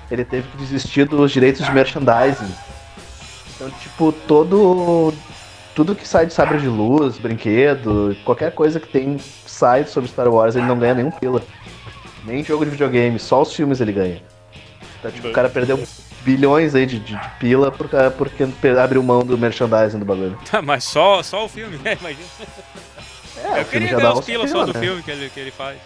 [0.10, 2.52] ele teve que desistir dos direitos de merchandising.
[3.56, 5.14] Então, tipo, todo
[5.74, 10.28] tudo que sai de sabre de luz, brinquedo, qualquer coisa que tem sai sobre Star
[10.28, 11.42] Wars, ele não ganha nenhum pila.
[12.24, 14.22] Nem jogo de videogame, só os filmes ele ganha.
[15.00, 15.82] Então, tipo, o cara perdeu
[16.22, 17.88] bilhões aí de, de, de pila por,
[18.18, 18.44] porque
[18.82, 20.40] abriu mão do merchandising do bagulho.
[20.50, 21.96] Tá, mas só, só o filme, né?
[22.00, 22.26] Imagina.
[23.44, 24.80] É, eu queria ganhar os uns pilas pila, só do né?
[24.80, 25.78] filme que ele, que ele faz.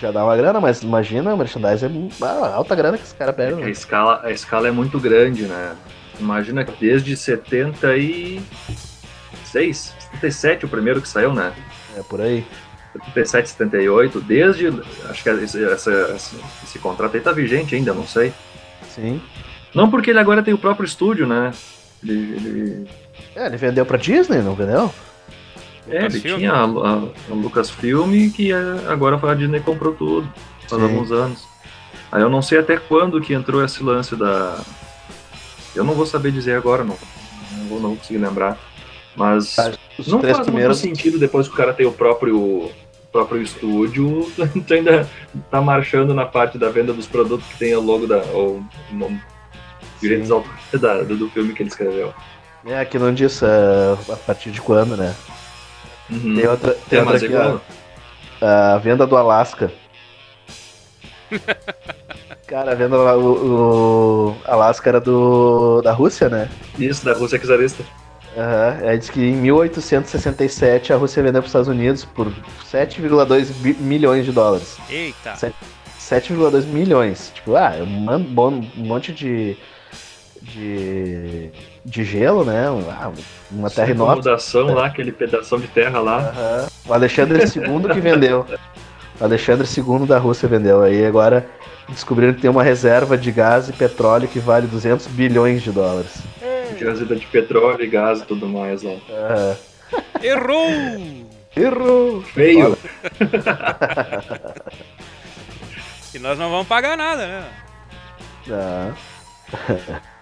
[0.00, 3.32] Já dá uma grana, mas imagina, o merchandising é ah, alta grana que esse cara
[3.32, 3.56] pega.
[3.64, 5.74] A escala, a escala é muito grande, né?
[6.20, 8.42] Imagina que desde 76,
[10.22, 11.52] 77 o primeiro que saiu, né?
[11.96, 12.44] É por aí.
[12.92, 14.68] 77, 78, desde.
[15.08, 18.32] Acho que esse, essa- esse, esse contrato aí tá vigente ainda, não sei.
[18.94, 19.20] Sim.
[19.74, 21.52] Não porque ele agora tem o próprio estúdio, né?
[22.02, 22.88] Ele, ele...
[23.36, 24.92] É, ele vendeu pra Disney, não vendeu?
[25.90, 26.64] É, ele tinha a, a,
[27.30, 28.56] a Lucasfilm que é,
[28.88, 30.28] agora a Disney comprou tudo,
[30.68, 30.88] faz Sim.
[30.88, 31.48] alguns anos.
[32.10, 34.58] Aí eu não sei até quando que entrou esse lance da.
[35.74, 36.96] Eu não vou saber dizer agora, não.
[37.52, 38.58] Não vou, não conseguir lembrar.
[39.14, 40.82] Mas Tá, Os não faz primeiros.
[40.82, 42.70] muito sentido depois que o cara tem o próprio,
[43.12, 44.30] próprio estúdio,
[44.66, 45.08] tu ainda
[45.50, 48.18] tá marchando na parte da venda dos produtos que tem o logo da.
[48.18, 49.18] O, o,
[50.00, 52.14] direitos autorais do, do filme que ele escreveu.
[52.64, 55.14] É, aqui não diz é, a partir de quando, né?
[56.10, 56.34] Uhum.
[56.36, 57.58] Tem outra, tem É, outra aqui, ó.
[58.46, 59.70] A venda do Alasca.
[62.46, 66.48] Cara, a venda do o, o Alasca era do, da Rússia, né?
[66.78, 67.82] Isso, da Rússia czarista.
[68.36, 72.28] Aham, Aí diz que em 1867 a Rússia vendeu para os Estados Unidos por
[72.72, 74.78] 7,2 bi- milhões de dólares.
[74.88, 75.34] Eita.
[75.36, 75.56] Certo.
[76.00, 77.32] 7,2 milhões.
[77.34, 79.56] Tipo, ah, é um, bom- um monte de,
[80.40, 81.50] de.
[81.88, 82.70] De gelo, né?
[82.70, 83.10] Um- ah,
[83.50, 84.20] uma terra enorme.
[84.20, 86.18] Acomodação lá, aquele pedação de terra lá.
[86.18, 86.66] Aham.
[86.86, 88.46] O Alexandre II que vendeu.
[89.20, 90.82] O Alexandre II da Rússia vendeu.
[90.82, 91.46] Aí agora
[91.88, 96.22] descobriram que tem uma reserva de gás e petróleo que vale 200 bilhões de dólares.
[96.78, 98.92] Jazida de petróleo e gás e tudo mais lá.
[99.10, 99.56] Aham.
[100.22, 101.26] Errou!
[101.56, 102.22] Errou!
[102.22, 102.76] Feio.
[106.14, 107.44] E nós não vamos pagar nada, né?
[108.50, 108.92] Ah.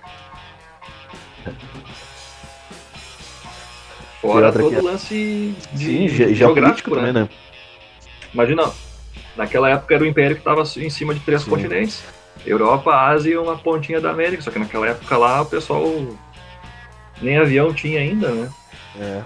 [4.20, 6.96] Fora todo aqui, o lance de Sim, ge- geográfico, né?
[7.06, 7.28] também, né?
[8.32, 8.70] Imagina,
[9.36, 11.50] naquela época era o império que estava em cima de três Sim.
[11.50, 12.02] continentes.
[12.44, 14.42] Europa, Ásia e uma pontinha da América.
[14.42, 15.84] Só que naquela época lá o pessoal
[17.20, 18.48] nem avião tinha ainda, né?
[19.00, 19.22] É.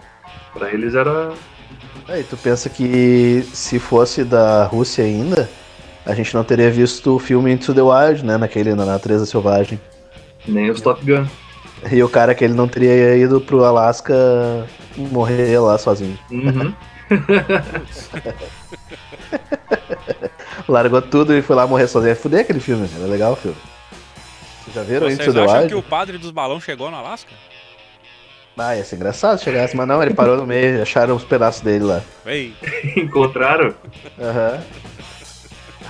[0.53, 1.33] Pra eles era.
[2.09, 5.49] Aí tu pensa que se fosse da Rússia ainda,
[6.05, 8.37] a gente não teria visto o filme Into the Wild, né?
[8.37, 9.81] Naquele, na natureza selvagem.
[10.47, 11.27] Nem os Top Gun.
[11.91, 14.15] E o cara que ele não teria ido pro Alasca
[14.97, 16.19] morrer lá sozinho.
[16.31, 16.73] Uhum.
[20.69, 22.13] Largou tudo e foi lá morrer sozinho.
[22.13, 23.57] É fuder aquele filme, era legal o filme.
[24.63, 25.69] Vocês já viram Vocês acham Wild?
[25.69, 27.33] que o padre dos balões chegou no Alasca?
[28.59, 31.63] Ah, ia ser engraçado se chegasse, mas não, ele parou no meio, acharam os pedaços
[31.63, 32.03] dele lá.
[32.27, 32.53] Ei,
[32.95, 33.73] Encontraram?
[34.21, 34.61] Aham.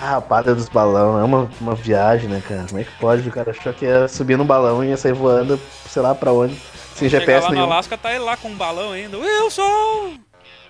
[0.02, 2.64] Ah, o padre dos balões, é uma, uma viagem, né, cara?
[2.68, 3.28] Como é que pode?
[3.28, 6.32] O cara achou que ia subir no balão e ia sair voando, sei lá pra
[6.32, 6.54] onde,
[6.94, 7.66] sem chega GPS lá no nenhum.
[7.66, 9.18] Alasca, tá ele lá com um balão ainda.
[9.18, 10.14] Wilson!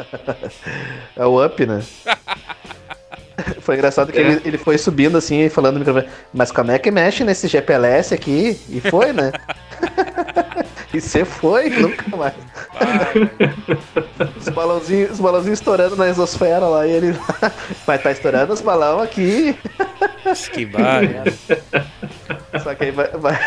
[1.17, 1.83] É o up, né?
[3.61, 4.23] Foi engraçado que É.
[4.23, 7.49] ele, ele foi subindo assim e falando no microfone, mas como é que mexe nesse
[7.49, 8.59] GPS aqui?
[8.69, 9.33] E foi, né?
[10.93, 12.35] e você foi, nunca mais.
[12.73, 17.19] Vai, Os balãozinhos, os balãozinhos estourando na exosfera lá e ele.
[17.87, 19.57] Mas tá estourando os balão aqui.
[20.53, 21.25] que barra.
[22.63, 23.39] Só que aí vai, vai,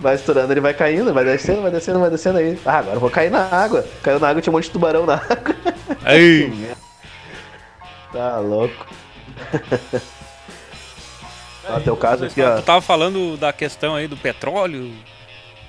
[0.00, 2.58] vai estourando, ele vai caindo, vai descendo, vai descendo, vai descendo aí.
[2.64, 3.84] Ah, agora eu vou cair na água.
[4.02, 5.54] Caiu na água, tinha um monte de tubarão na água.
[6.06, 6.52] Ei,
[8.12, 8.86] Tá louco.
[11.68, 12.56] Ó, teu caso aqui, ó.
[12.56, 14.92] Tu tava falando da questão aí do petróleo,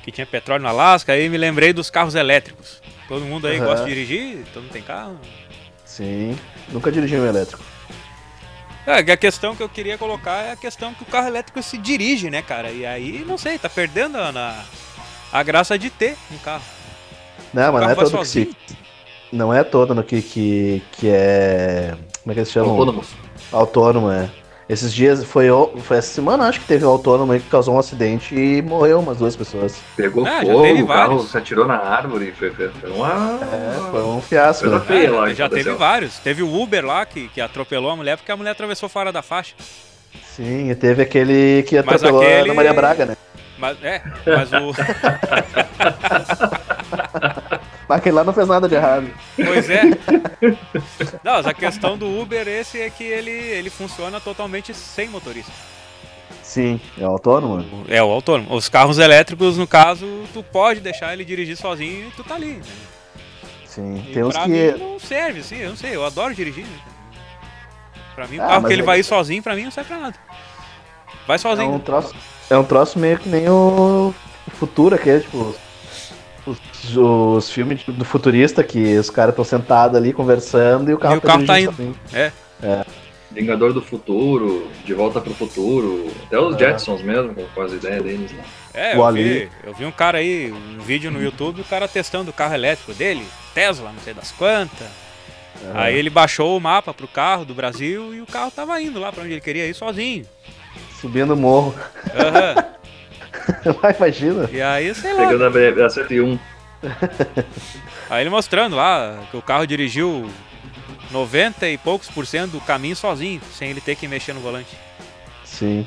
[0.08, 2.82] que tinha petróleo no Alasca, aí me lembrei dos carros elétricos.
[3.10, 3.66] Todo mundo aí Aham.
[3.66, 5.20] gosta de dirigir, todo mundo tem carro.
[5.84, 6.40] Sim.
[6.70, 7.62] Nunca dirigi um elétrico.
[8.86, 11.78] É, a questão que eu queria colocar é a questão que o carro elétrico se
[11.78, 12.72] dirige, né, cara?
[12.72, 14.64] E aí, não sei, tá perdendo a,
[15.30, 16.64] a graça de ter um carro.
[17.54, 18.58] Não, o mas não é todo que se.
[19.30, 21.98] Não é todo no que, que, que é.
[22.24, 22.70] Como é que eles chamam?
[22.70, 23.08] Autônomos.
[23.52, 24.30] Autônomo, é.
[24.70, 25.48] Esses dias foi,
[25.84, 29.00] foi essa semana, acho que teve um autônomo aí que causou um acidente e morreu
[29.00, 29.80] umas duas pessoas.
[29.96, 32.34] Pegou já fogo, teve o carro se atirou na árvore.
[32.38, 33.40] Foi, foi, foi uma.
[33.44, 34.82] É, foi um fiasco, né?
[34.86, 36.20] feia lá É, que já teve vários.
[36.20, 39.22] Teve o Uber lá que, que atropelou a mulher porque a mulher atravessou fora da
[39.22, 39.56] faixa.
[40.36, 43.18] Sim, e teve aquele que atropelou a aquele- Ana Maria Braga, né?
[43.58, 44.74] Mas é, mas o.
[47.88, 49.10] Mas aquele lá não fez nada de errado.
[49.36, 49.84] Pois é.
[51.24, 55.52] Não, mas a questão do Uber esse é que ele, ele funciona totalmente sem motorista.
[56.44, 57.86] Sim, é autônomo.
[57.88, 58.54] É o autônomo.
[58.54, 62.56] Os carros elétricos, no caso, tu pode deixar ele dirigir sozinho e tu tá ali.
[62.56, 62.62] Né?
[63.66, 64.48] Sim, E tem uns que.
[64.50, 66.66] mim não serve, assim, eu não sei, eu adoro dirigir.
[66.66, 66.80] Né?
[68.16, 69.72] Pra mim, o Ah, carro mas que ele é- vai ir sozinho, pra mim não
[69.72, 70.16] serve pra nada.
[71.26, 71.72] Vai É sozinho.
[71.74, 72.14] um troço,
[72.50, 74.14] é um troço meio que nem o
[74.58, 75.56] futuro aquele, tipo.
[76.48, 81.16] Os, os filmes do futurista que os caras estão sentados ali conversando e o carro,
[81.16, 81.96] E o carro tá dirigindo indo.
[82.10, 82.32] sozinho.
[82.62, 82.86] É.
[83.30, 86.60] Vingador do Futuro, De Volta pro Futuro, até os É.
[86.60, 88.44] Jetsons mesmo, com as ideias deles lá.
[88.74, 91.88] É, O eu vi, eu vi um cara aí, um vídeo no YouTube, o cara
[91.88, 94.88] testando o carro elétrico dele, Tesla, não sei das quantas.
[95.66, 95.72] Aham.
[95.76, 99.12] Aí ele baixou o mapa pro carro do Brasil e o carro tava indo lá
[99.12, 100.26] pra onde ele queria ir sozinho.
[101.02, 101.76] Subindo o morro.
[102.16, 102.66] Aham.
[103.82, 104.50] Vai, imagina.
[104.52, 105.28] E aí, sei lá.
[105.28, 106.40] Pegando a, a 101.
[108.10, 110.30] Aí ele mostrando lá que o carro dirigiu
[111.12, 114.78] 90 e poucos por cento do caminho sozinho, sem ele ter que mexer no volante.
[115.44, 115.86] Sim.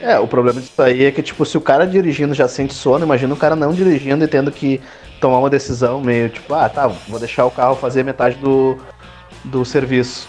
[0.00, 3.04] É, o problema disso aí é que, tipo, se o cara dirigindo já sente sono,
[3.04, 4.80] imagina o cara não dirigindo e tendo que
[5.20, 8.78] tomar uma decisão meio tipo, ah, tá, vou deixar o carro fazer metade do,
[9.44, 10.28] do serviço.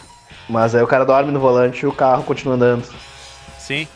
[0.49, 2.85] Mas aí o cara dorme no volante e o carro continua andando.
[3.57, 3.87] Sim.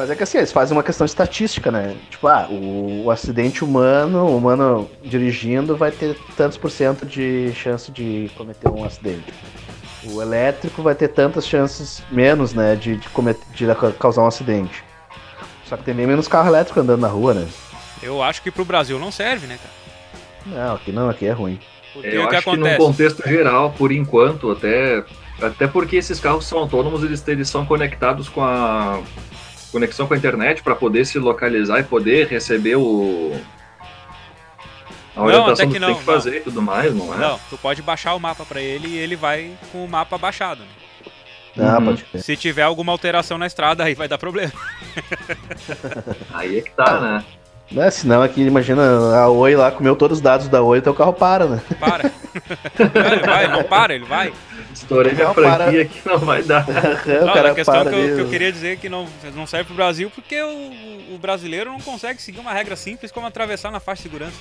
[0.00, 1.94] Mas é que assim, eles fazem uma questão estatística, né?
[2.08, 7.52] Tipo, ah, o, o acidente humano, o humano dirigindo vai ter tantos por cento de
[7.52, 9.30] chance de cometer um acidente.
[10.04, 13.66] O elétrico vai ter tantas chances menos, né, de, de, cometer, de
[13.98, 14.82] causar um acidente.
[15.66, 17.46] Só que tem bem menos carro elétrico andando na rua, né?
[18.02, 20.64] Eu acho que pro Brasil não serve, né, cara?
[20.64, 21.60] Não, aqui não, aqui é ruim.
[21.92, 22.74] Porque eu que acho acontece?
[22.74, 25.04] que num contexto geral, por enquanto, até
[25.42, 29.00] até porque esses carros são autônomos, eles, eles são conectados com a
[29.70, 33.32] conexão com a internet para poder se localizar e poder receber o
[35.16, 36.36] a orientação não, que, que tem que fazer não.
[36.36, 37.18] e tudo mais, não é?
[37.18, 40.62] Não, tu pode baixar o mapa para ele e ele vai com o mapa baixado.
[41.56, 41.68] Né?
[41.68, 41.86] Ah, uhum.
[41.86, 44.52] pode Se tiver alguma alteração na estrada, aí vai dar problema.
[46.32, 47.24] aí é que tá, né?
[47.70, 47.90] Né?
[47.90, 48.82] Senão aqui, imagina,
[49.16, 51.60] a Oi lá comeu todos os dados da Oi, então o carro para, né?
[51.78, 52.10] Para.
[53.12, 54.32] ele vai, não para, ele vai.
[54.80, 56.66] Estourei minha franquia aqui, não vai dar.
[57.24, 59.74] não, a questão que eu, que eu, queria dizer é que não, não serve pro
[59.74, 64.02] Brasil porque o, o brasileiro não consegue seguir uma regra simples como atravessar na faixa
[64.02, 64.36] de segurança.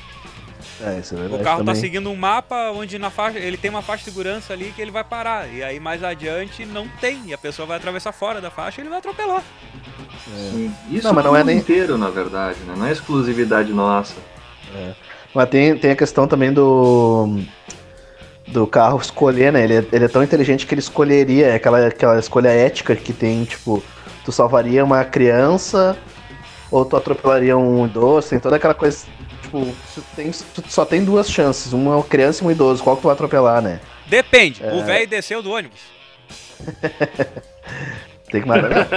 [0.81, 1.75] É, isso é verdade o carro tá também.
[1.75, 4.81] tá seguindo um mapa onde na faixa ele tem uma faixa de segurança ali que
[4.81, 5.47] ele vai parar.
[5.53, 7.21] E aí mais adiante não tem.
[7.27, 9.43] E a pessoa vai atravessar fora da faixa e ele vai atropelar.
[10.31, 10.69] É.
[10.89, 12.75] Isso não, mas não é nem inteiro, na verdade, né?
[12.77, 14.15] Não é exclusividade nossa.
[14.73, 14.93] É.
[15.33, 17.39] Mas tem, tem a questão também do
[18.51, 19.63] do carro escolher, né?
[19.63, 23.13] Ele é, ele é tão inteligente que ele escolheria é aquela, aquela escolha ética que
[23.13, 23.83] tem, tipo,
[24.25, 25.97] tu salvaria uma criança
[26.71, 29.05] ou tu atropelaria um idoso, tem toda aquela coisa
[29.41, 29.75] tipo,
[30.15, 30.31] tem,
[30.67, 33.79] só tem duas chances, uma criança e um idoso, qual que tu vai atropelar, né?
[34.05, 34.73] Depende, é...
[34.73, 35.79] o velho desceu do ônibus.
[38.29, 38.87] tem que matar.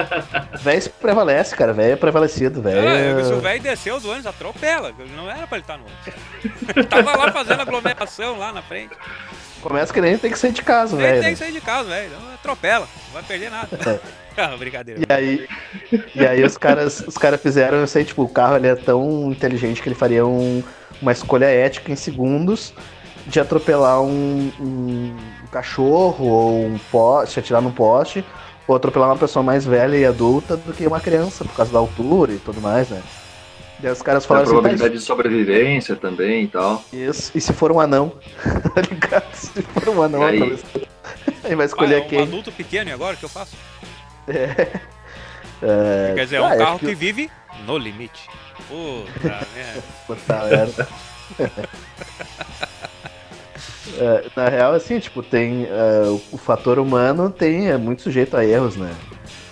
[0.60, 2.88] velho prevalece, cara, velho é prevalecido, velho.
[2.88, 6.76] É, se o velho desceu do ônibus, atropela, não era pra ele estar no ônibus.
[6.76, 8.94] Ele tava lá fazendo aglomeração lá na frente.
[9.60, 11.12] Começa que nem tem que sair de casa, velho.
[11.12, 12.12] Nem tem que sair de casa, velho.
[12.34, 14.00] Atropela, não vai perder nada.
[14.34, 14.98] Ah, brincadeira.
[15.06, 15.46] E aí,
[16.14, 19.30] e aí os caras, os caras fizeram, eu sei, tipo, o carro ele é tão
[19.30, 20.62] inteligente que ele faria um,
[21.02, 22.72] uma escolha ética em segundos
[23.26, 28.24] de atropelar um, um, um cachorro ou um poste, atirar num poste,
[28.66, 31.78] ou atropelar uma pessoa mais velha e adulta do que uma criança, por causa da
[31.78, 33.02] altura e tudo mais, né?
[33.82, 36.84] E aí os caras falaram a assim, probabilidade de sobrevivência também e tal.
[36.92, 38.12] Isso, e se for um anão,
[38.74, 39.34] tá ligado?
[39.34, 40.56] Se for um anão, aí?
[41.42, 42.22] aí vai escolher ah, é um quem.
[42.22, 43.56] adulto pequeno e agora o que eu faço?
[44.28, 44.68] É.
[45.62, 46.12] é...
[46.14, 46.86] Quer dizer, é um ah, carro que...
[46.86, 46.94] que...
[46.94, 47.30] vive
[47.66, 48.28] no limite.
[48.68, 49.82] Puta merda.
[50.06, 50.88] Puta merda.
[53.98, 55.64] É, na real, assim, tipo, tem.
[55.64, 58.92] Uh, o fator humano tem, é muito sujeito a erros, né?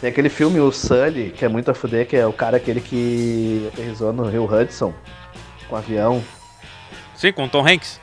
[0.01, 2.81] Tem aquele filme, o Sully, que é muito a fuder, que é o cara aquele
[2.81, 4.95] que aterrizou no Rio Hudson
[5.69, 6.23] com um avião.
[7.15, 8.01] Sim, com Tom Hanks.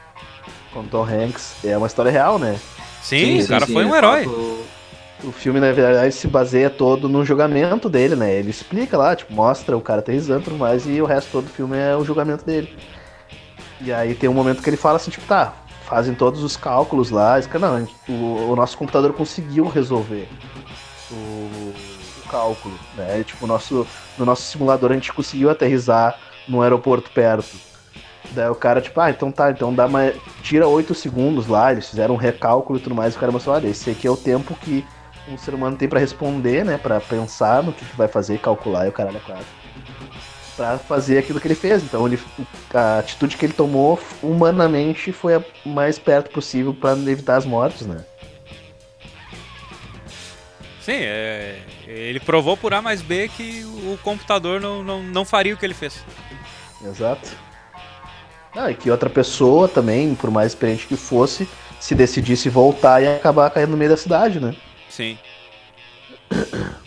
[0.71, 1.55] Com Tom Hanks.
[1.63, 2.59] É uma história real, né?
[3.01, 4.25] Sim, sim o cara sim, foi um herói.
[4.25, 4.67] Fato
[5.23, 8.35] o filme, na verdade, se baseia todo no julgamento dele, né?
[8.35, 11.45] Ele explica lá, tipo, mostra o cara aterrissando e tudo mais, e o resto todo
[11.45, 12.77] do filme é o julgamento dele.
[13.81, 15.53] E aí tem um momento que ele fala assim, tipo, tá,
[15.87, 20.27] fazem todos os cálculos lá, e, não, o, o, nosso computador conseguiu resolver
[21.09, 23.23] o, o cálculo, né?
[23.23, 27.55] Tipo, o nosso, no nosso simulador a gente conseguiu aterrissar no aeroporto perto.
[28.31, 30.15] Daí o cara, tipo, ah, então tá, então dá mais.
[30.43, 33.67] Tira 8 segundos lá, eles fizeram um recálculo e tudo mais, o cara mostrou, olha,
[33.67, 34.85] esse aqui é o tempo que
[35.29, 36.77] um ser humano tem para responder, né?
[36.77, 39.45] Para pensar no que, que, vai fazer, calcular e o caralho é quase.
[40.57, 41.83] Pra fazer aquilo que ele fez.
[41.83, 42.19] Então ele,
[42.73, 47.85] a atitude que ele tomou humanamente foi a mais perto possível para evitar as mortes,
[47.87, 48.03] né?
[50.81, 55.53] Sim, é, ele provou por A mais B que o computador não, não, não faria
[55.53, 56.03] o que ele fez.
[56.83, 57.29] Exato.
[58.55, 61.47] Ah, e que outra pessoa também, por mais experiente que fosse,
[61.79, 64.55] se decidisse voltar e acabar caindo no meio da cidade, né?
[64.89, 65.17] Sim.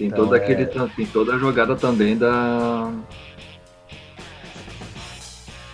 [0.00, 0.88] Tem, então, toda aquele, é...
[0.96, 2.90] tem toda a jogada também da.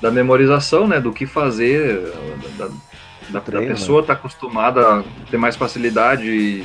[0.03, 1.01] Da memorização, né?
[1.01, 2.12] Do que fazer.
[2.59, 2.68] Da,
[3.29, 4.18] da, Treino, da pessoa estar né?
[4.18, 6.64] tá acostumada a ter mais facilidade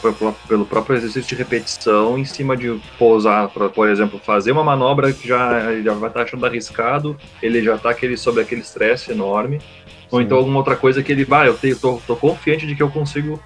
[0.00, 4.64] pelo, pelo, próprio exercício de repetição em cima de pousar, pra, por exemplo, fazer uma
[4.64, 8.62] manobra que já, já vai estar tá achando arriscado, ele já está aquele, sob aquele
[8.62, 9.66] estresse enorme, Sim.
[10.10, 12.74] ou então alguma outra coisa que ele vai, ah, eu tenho, tô, tô confiante de
[12.74, 13.38] que eu consigo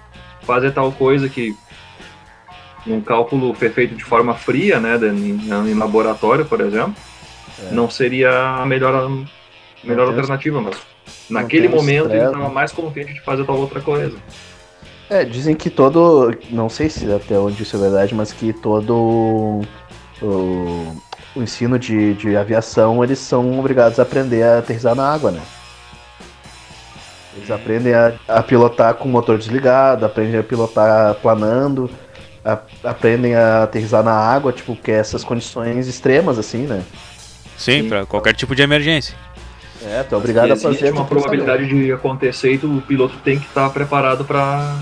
[0.43, 1.53] fazer tal coisa que
[2.85, 6.93] num cálculo feito de forma fria, né, em, em laboratório, por exemplo,
[7.67, 7.73] é.
[7.73, 9.09] não seria a melhor,
[9.83, 10.77] melhor alternativa, mas
[11.29, 14.17] naquele momento ele estava mais contente de fazer tal outra coisa.
[15.09, 16.31] É, dizem que todo.
[16.51, 19.61] Não sei se até onde isso é verdade, mas que todo
[20.21, 20.95] o,
[21.35, 25.41] o ensino de, de aviação eles são obrigados a aprender a aterrissar na água, né?
[27.35, 31.89] Eles aprendem a, a pilotar com o motor desligado, aprendem a pilotar planando,
[32.43, 36.83] a, aprendem a aterrissar na água, tipo, que é essas condições extremas, assim, né?
[37.57, 39.15] Sim, para qualquer tipo de emergência.
[39.83, 40.91] É, tu é obrigado a fazer.
[40.91, 44.77] uma probabilidade de acontecer e o piloto tem que estar tá preparado para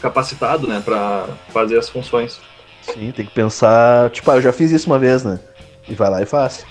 [0.00, 2.38] capacitado, né, para fazer as funções.
[2.82, 5.40] Sim, tem que pensar, tipo, ah, eu já fiz isso uma vez, né?
[5.88, 6.66] E vai lá e faz.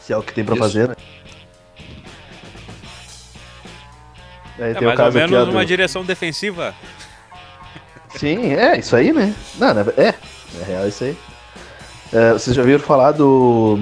[0.00, 0.94] Se é o que tem para fazer, né?
[4.58, 6.74] Aí é tem mais o caso ou menos uma direção defensiva.
[8.16, 9.34] Sim, é, isso aí, né?
[9.58, 10.14] Não, é,
[10.60, 11.16] é real isso aí.
[12.12, 13.78] É, vocês já ouviram falar do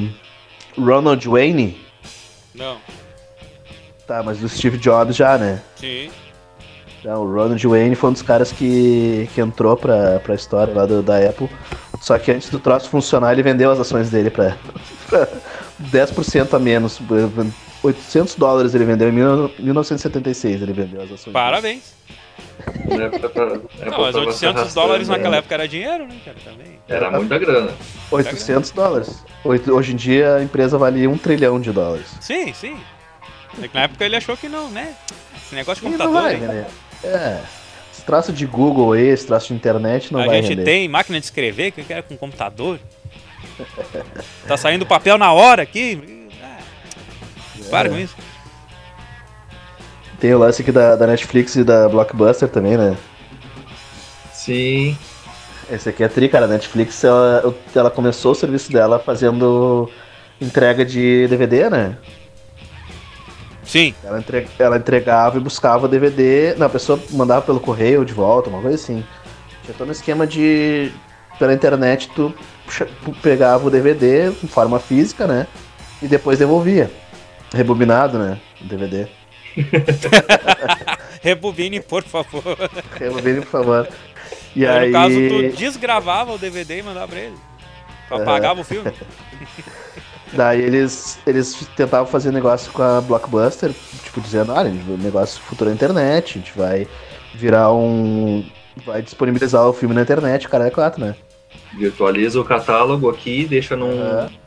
[0.79, 1.79] Ronald Wayne?
[2.55, 2.79] Não.
[4.07, 5.61] Tá, mas do Steve Jobs já, né?
[5.77, 6.11] Sim.
[7.01, 10.87] Então, o Ronald Wayne foi um dos caras que, que entrou pra, pra história lá
[10.87, 11.49] do, da Apple.
[12.01, 14.57] Só que antes do troço funcionar, ele vendeu as ações dele pra,
[15.09, 15.29] pra
[15.91, 17.01] 10% a menos.
[17.83, 21.33] 800 dólares ele vendeu em 1976, ele vendeu as ações.
[21.33, 21.95] Parabéns.
[23.81, 26.37] É não, mas 800 dólares naquela época era dinheiro, né, cara?
[26.45, 26.79] Também.
[26.89, 27.73] Era muita grana.
[28.11, 29.25] 800 dólares.
[29.45, 32.07] Hoje em dia a empresa valia um trilhão de dólares.
[32.21, 32.79] Sim, sim.
[33.63, 34.95] É na época ele achou que não, né?
[35.37, 36.23] Esse negócio de computador.
[36.23, 36.67] Vai, né?
[37.05, 37.41] É.
[37.93, 40.89] Esse traço de Google aí, esse traço de internet não a vai A gente tem
[40.89, 42.79] máquina de escrever, que era com computador.
[44.47, 46.23] tá saindo papel na hora aqui.
[47.71, 48.17] Para com isso.
[50.23, 52.97] Tem o lance aqui da, da Netflix e da Blockbuster também, né?
[54.33, 54.97] Sim.
[55.69, 56.45] Esse aqui é tri, cara.
[56.45, 59.91] A Netflix, ela, ela começou o serviço dela fazendo
[60.41, 61.99] entrega de DVD, né?
[63.65, 63.97] Sim.
[64.05, 66.55] Ela, entre, ela entregava e buscava o DVD.
[66.57, 69.03] Não, a pessoa mandava pelo correio de volta, uma coisa assim.
[69.65, 70.93] Tinha todo um esquema de.
[71.37, 72.33] Pela internet, tu
[73.21, 75.49] pegava o DVD em forma física, né?
[76.01, 76.93] E depois devolvia.
[77.53, 78.39] Rebobinado, né?
[78.61, 79.09] O DVD.
[81.23, 82.43] Rebobine, por favor.
[82.99, 83.89] Rebobine, por favor.
[84.55, 87.37] E aí, No caso, tu desgravava o DVD e mandava pra ele.
[88.09, 88.93] Tu apagava o filme.
[90.33, 93.71] Daí eles, eles tentavam fazer negócio com a Blockbuster,
[94.03, 96.89] tipo, dizendo, olha, o negócio futuro na internet, a gente vai
[97.35, 98.45] virar um.
[98.87, 101.15] Vai disponibilizar o filme na internet, cara, é quatro, né?
[101.77, 103.93] Virtualiza o catálogo aqui, deixa num.
[104.03, 104.42] É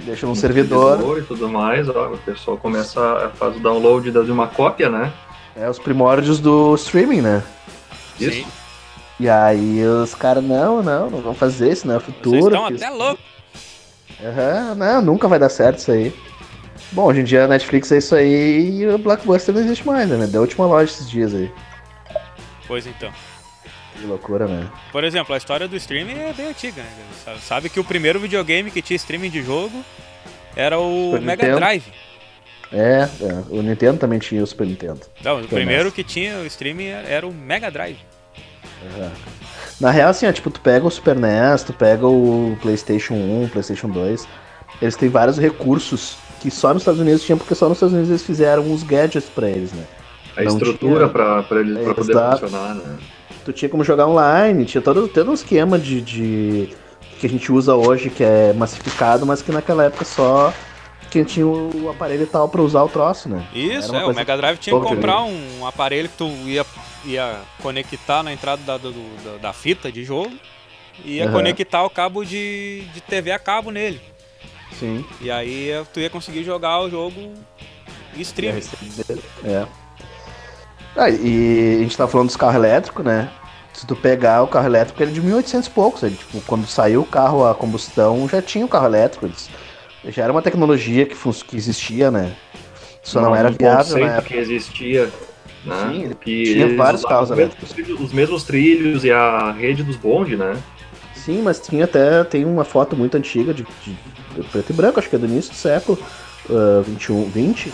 [0.00, 0.98] deixa no servidor.
[0.98, 1.18] servidor.
[1.18, 5.12] e tudo mais, ó, o pessoal começa a fazer o download de uma cópia, né?
[5.56, 7.42] É os primórdios do streaming, né?
[8.18, 8.42] Isso.
[8.42, 8.46] Sim.
[9.20, 12.40] E aí os caras, não, não, não vão fazer isso, não é futuro.
[12.40, 13.24] Vocês estão até loucos.
[14.20, 16.14] Uhum, não, nunca vai dar certo isso aí.
[16.92, 20.08] Bom, hoje em dia a Netflix é isso aí e o Blockbuster não existe mais,
[20.08, 20.26] né?
[20.26, 21.50] Da última loja esses dias aí.
[22.66, 23.10] Pois então.
[24.00, 24.68] Que loucura, né?
[24.92, 27.36] Por exemplo, a história do streaming é bem antiga, né?
[27.40, 29.84] Sabe que o primeiro videogame que tinha streaming de jogo
[30.54, 31.60] era o Super Mega Nintendo.
[31.60, 31.84] Drive.
[32.72, 35.00] É, é, o Nintendo também tinha o Super Nintendo.
[35.24, 37.98] Não, o primeiro que tinha o streaming era o Mega Drive.
[38.82, 39.10] Uhum.
[39.80, 43.48] Na real, assim, ó, tipo, tu pega o Super NES, tu pega o PlayStation 1,
[43.48, 44.28] PlayStation 2,
[44.82, 48.10] eles têm vários recursos que só nos Estados Unidos tinham, porque só nos Estados Unidos
[48.10, 49.84] eles fizeram os gadgets pra eles, né?
[50.36, 51.08] A Não estrutura tinha...
[51.08, 52.98] pra, pra, eles, pra poder funcionar, né?
[53.48, 56.68] Tu tinha como jogar online, tinha todo, todo um esquema de, de
[57.18, 60.52] que a gente usa hoje, que é massificado, mas que naquela época só
[61.10, 63.42] quem tinha o aparelho e tal pra usar o troço, né?
[63.54, 66.66] Isso, é, o Mega Drive tinha que comprar um aparelho que tu ia,
[67.06, 70.32] ia conectar na entrada da, do, da, da fita de jogo
[71.02, 71.32] e ia uhum.
[71.32, 74.00] conectar o cabo de, de TV a cabo nele.
[74.78, 75.02] Sim.
[75.22, 77.32] E aí tu ia conseguir jogar o jogo
[78.18, 78.54] stream.
[79.42, 79.66] É.
[80.96, 83.30] Ah, e a gente tá falando dos carros elétricos, né?
[83.72, 86.02] Se tu pegar o carro elétrico, ele é de 1800 e poucos.
[86.02, 89.26] Ele, tipo, quando saiu o carro a combustão, já tinha o carro elétrico.
[89.26, 89.48] Eles,
[90.08, 92.34] já era uma tecnologia que, que existia, né?
[93.02, 94.20] Só não, não era viável, né?
[94.22, 95.08] que existia.
[95.64, 95.88] Né?
[95.90, 97.74] Sim, que tinha vários carros elétricos.
[98.00, 100.56] Os mesmos trilhos e a rede dos bondes, né?
[101.14, 103.96] Sim, mas tinha até tem uma foto muito antiga de, de,
[104.34, 105.98] de preto e branco, acho que é do início do século
[106.48, 107.72] uh, 21, 20,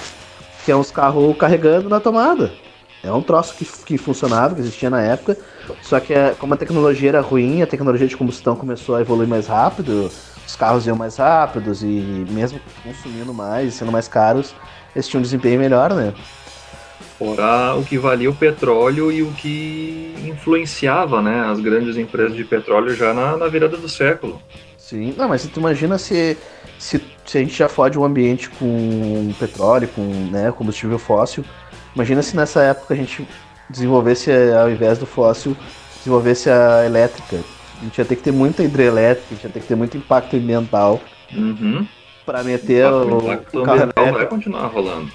[0.65, 2.53] que é uns carros carregando na tomada.
[3.05, 5.37] É um troço que, que funcionava, que existia na época,
[5.83, 9.29] só que é, como a tecnologia era ruim, a tecnologia de combustão começou a evoluir
[9.29, 10.11] mais rápido,
[10.47, 14.55] os carros iam mais rápidos e mesmo consumindo mais, sendo mais caros,
[14.97, 16.15] eles tinham um desempenho melhor, né?
[17.19, 22.45] Fora o que valia o petróleo e o que influenciava né, as grandes empresas de
[22.45, 24.41] petróleo já na, na virada do século.
[24.77, 26.37] Sim, não, mas tu imagina se,
[26.79, 31.45] se, se a gente já fode o ambiente com petróleo, com né, combustível fóssil,
[31.95, 33.26] imagina se nessa época a gente
[33.68, 34.30] desenvolvesse,
[34.61, 35.57] ao invés do fóssil,
[35.99, 37.40] desenvolvesse a elétrica.
[37.80, 39.97] A gente ia ter que ter muita hidrelétrica, a gente ia ter que ter muito
[39.97, 41.01] impacto ambiental
[41.32, 41.86] Uhum.
[42.24, 45.11] pra meter o, o impacto o carro ambiental vai continuar rolando.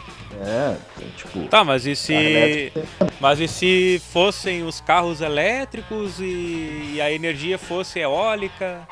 [0.46, 0.76] É,
[1.18, 2.72] tipo, Tá, mas e se.
[3.20, 8.88] Mas e se fossem os carros elétricos e, e a energia fosse eólica?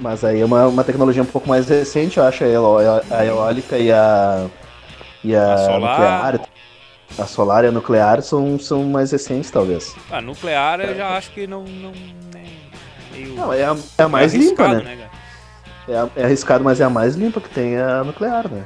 [0.00, 3.92] Mas aí é uma, uma tecnologia um pouco mais recente, eu acho, a eólica e
[3.92, 4.46] a,
[5.22, 6.32] e a, A solar.
[6.32, 6.40] nuclear.
[7.18, 9.94] A solar e a nuclear são, são mais recentes, talvez.
[10.10, 11.62] A nuclear eu já acho que não.
[11.64, 11.92] não
[12.32, 12.46] nem,
[13.12, 14.96] meio, Não, é a, é a mais limpa, arriscado, né?
[14.96, 15.10] cara?
[15.88, 18.64] É, a- é arriscado, mas é a mais limpa que tem a nuclear, né?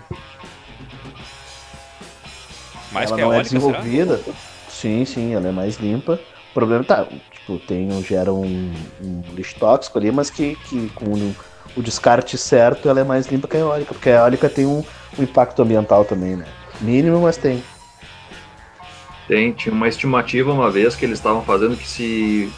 [2.92, 3.78] Mais ela que a não é eólica, será?
[3.80, 4.20] desenvolvida.
[4.68, 6.20] Sim, sim, ela é mais limpa.
[6.50, 8.72] O problema tá, tipo, tem, gera um,
[9.02, 11.36] um lixo tóxico ali, mas que, que com o,
[11.76, 14.82] o descarte certo ela é mais limpa que a eólica, porque a eólica tem um,
[15.18, 16.46] um impacto ambiental também, né?
[16.80, 17.62] Mínimo, mas tem.
[19.28, 22.48] Tem, tinha uma estimativa uma vez que eles estavam fazendo que se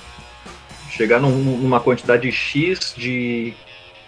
[0.91, 3.55] chegar num- numa quantidade X de,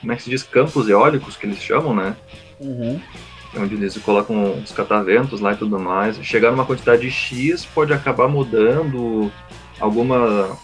[0.01, 2.17] como é que se diz, campos eólicos, que eles chamam, né?
[3.57, 6.19] onde eles colocam os cataventos lá e tudo mais.
[6.23, 9.31] Chegar numa quantidade X pode acabar mudando
[9.81, 10.57] alguma,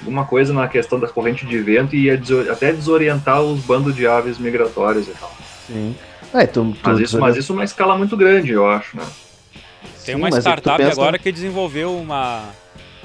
[0.00, 2.10] alguma coisa na questão da corrente de vento e
[2.50, 5.32] até desorientar os bandos de aves migratórias e tal.
[5.66, 5.94] Sim.
[6.32, 9.04] É, tu, tu, Mas isso, mas isso numa escala muito grande, eu acho, né?
[10.04, 12.44] Tem Sim, uma é startup pensa- agora que desenvolveu uma,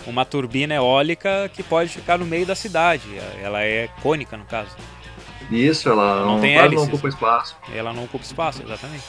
[0.05, 3.03] uma turbina eólica que pode ficar no meio da cidade.
[3.41, 4.71] Ela é cônica, no caso.
[5.49, 6.87] Isso, ela Não não, tem quase não hélices.
[6.93, 7.57] ocupa espaço.
[7.73, 9.03] Ela não ocupa espaço, exatamente.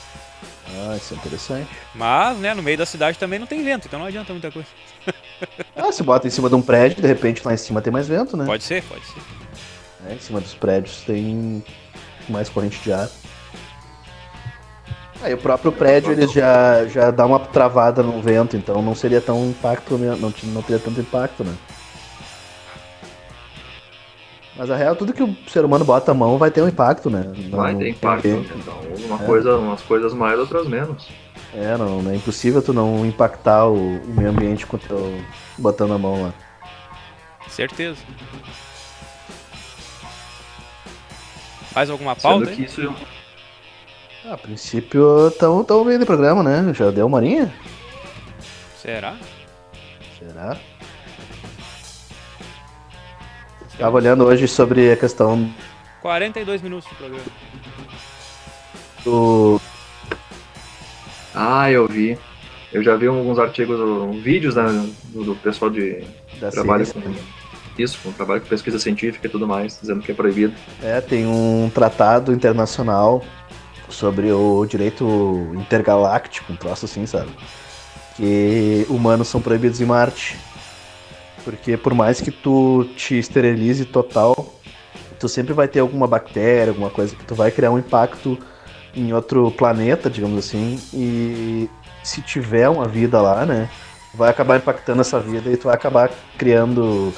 [0.72, 1.68] Ah, isso é interessante.
[1.94, 4.68] Mas, né, no meio da cidade também não tem vento, então não adianta muita coisa.
[5.74, 8.06] Ah, se bota em cima de um prédio, de repente lá em cima tem mais
[8.06, 8.44] vento, né?
[8.44, 9.20] Pode ser, pode ser.
[10.06, 11.64] É, em cima dos prédios tem
[12.28, 13.08] mais corrente de ar.
[15.22, 19.20] Aí o próprio prédio ele já, já dá uma travada no vento, então não seria
[19.20, 21.54] tão impacto, não, t- não teria tanto impacto, né?
[24.56, 27.10] Mas a real, tudo que o ser humano bota a mão vai ter um impacto,
[27.10, 27.24] né?
[27.50, 28.22] Não- Vai não ter tem impacto.
[28.22, 28.58] jeito.
[28.58, 28.74] Então,
[29.06, 29.26] uma É.
[29.26, 31.06] coisa, umas coisas mais, outras menos.
[31.54, 35.20] É, não, não é impossível tu não impactar o, o meio ambiente com o teu
[35.58, 36.34] botando a mão lá.
[37.48, 37.98] Certeza.
[41.74, 42.46] Mais alguma pauta?
[42.46, 42.94] Sendo que isso
[44.24, 46.72] Ah, a princípio, tão, tão bem de programa, né?
[46.74, 47.52] Já deu uma horinha?
[48.76, 49.16] Será?
[50.18, 50.56] Será?
[53.78, 55.50] Tava olhando hoje sobre a questão
[56.02, 57.24] 42 minutos de programa.
[59.04, 59.60] do.
[61.34, 62.18] Ah, eu vi.
[62.72, 63.78] Eu já vi alguns artigos,
[64.22, 64.64] vídeos né,
[65.06, 66.04] do, do pessoal de
[66.38, 67.10] Da trabalho ciência.
[67.10, 70.52] com isso, com trabalho com pesquisa científica e tudo mais, dizendo que é proibido.
[70.82, 73.24] É, tem um tratado internacional
[73.90, 77.30] sobre o direito intergaláctico, um troço assim, sabe?
[78.16, 80.38] Que humanos são proibidos em Marte.
[81.44, 84.54] Porque por mais que tu te esterilize total,
[85.18, 88.38] tu sempre vai ter alguma bactéria, alguma coisa que tu vai criar um impacto
[88.94, 91.68] em outro planeta, digamos assim, e
[92.02, 93.68] se tiver uma vida lá, né,
[94.14, 97.12] vai acabar impactando essa vida e tu vai acabar criando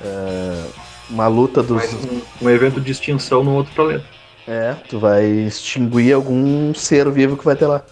[0.00, 0.64] eh,
[1.10, 4.15] uma luta dos, um, um evento de extinção no outro planeta.
[4.46, 7.82] É, tu vai extinguir algum ser vivo que vai ter lá.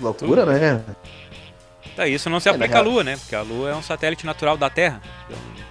[0.00, 0.82] Loucura, né?
[1.94, 3.16] Tá, isso não se É, aplica à real- Lua, né?
[3.16, 5.00] Porque a Lua é um satélite natural da Terra.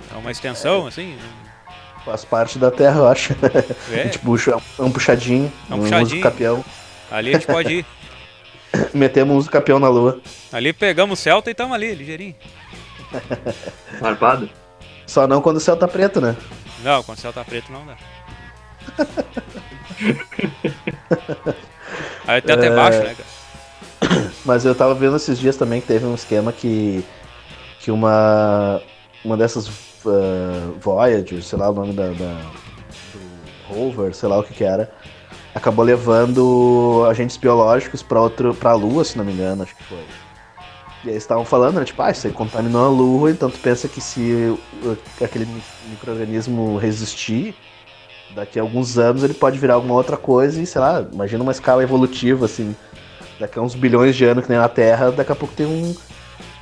[0.05, 1.17] Então, é uma extensão, assim.
[2.05, 3.35] Faz parte da Terra, eu acho.
[3.41, 6.15] não- A É, gente puxa, é um puxadinho, É um um puxadinho.
[6.15, 6.65] uso capião.
[7.11, 7.85] ali a gente pode ir.
[8.93, 10.21] Metemos um uso capião na Lua.
[10.53, 12.35] Ali pegamos o Celta e estamos ali, ligeirinho.
[14.01, 14.49] Arpado?
[15.05, 16.35] Só não quando o céu tá preto, né?
[16.83, 17.97] Não, quando o céu tá preto não dá.
[22.27, 22.75] Aí até até É.
[22.75, 24.31] baixo, né, cara?
[24.45, 27.03] Mas eu tava vendo esses dias também que teve um esquema que.
[27.79, 28.81] Que uma.
[29.23, 32.41] Uma dessas uh, Voyager, sei lá o nome da, da-
[33.13, 33.21] do
[33.67, 34.91] rover, sei lá o que que era,
[35.53, 39.99] acabou levando agentes biológicos pra outro pra Lua, se não me engano, acho que foi.
[41.03, 43.59] E aí eles estavam falando, né, tipo, ah, isso aí contaminou a Lua, então tu
[43.59, 44.57] pensa que se
[45.23, 45.61] aquele mi-
[45.91, 47.53] microorganismo resistir,
[48.35, 51.51] daqui a alguns anos ele pode virar alguma outra coisa e, sei lá, imagina uma
[51.51, 52.75] escala evolutiva, assim,
[53.39, 55.95] daqui a uns bilhões de anos que nem na Terra, daqui a pouco tem um,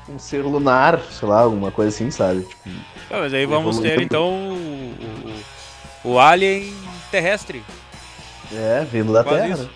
[0.09, 2.41] um ser lunar, sei lá, alguma coisa assim, sabe?
[2.41, 2.70] Tipo,
[3.09, 4.93] Não, mas aí vamos Evolui ter então o,
[6.05, 6.74] o, o alien
[7.11, 7.63] terrestre.
[8.53, 9.70] é, vindo da Quase Terra, isso.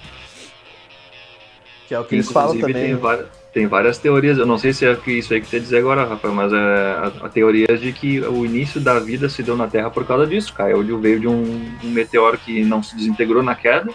[1.88, 2.74] Que é o que eles falam também.
[2.74, 4.38] Tem várias, tem várias teorias.
[4.40, 7.12] Eu não sei se é isso aí que você dizer agora, Rafael, mas é a,
[7.22, 10.54] a teoria de que o início da vida se deu na Terra por causa disso.
[10.54, 13.92] Caiu, veio de um, um meteoro que não se desintegrou na queda.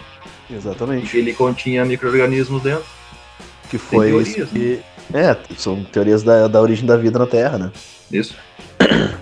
[0.49, 1.15] Exatamente.
[1.15, 2.85] E ele continha micro-organismos dentro.
[3.69, 4.79] Que foi teorias, isso que...
[5.13, 7.71] É, são teorias da, da origem da vida na Terra, né?
[8.11, 8.35] Isso.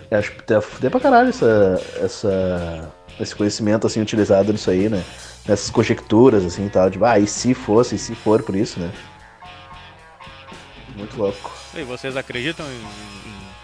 [0.10, 5.04] Eu acho que tem pra caralho essa, essa, esse conhecimento, assim, utilizado nisso aí, né?
[5.48, 6.90] Nessas conjecturas, assim, e tal.
[6.90, 8.92] De, ah, e se fosse, e se for por isso, né?
[10.98, 11.56] Muito louco.
[11.76, 12.70] E vocês acreditam em,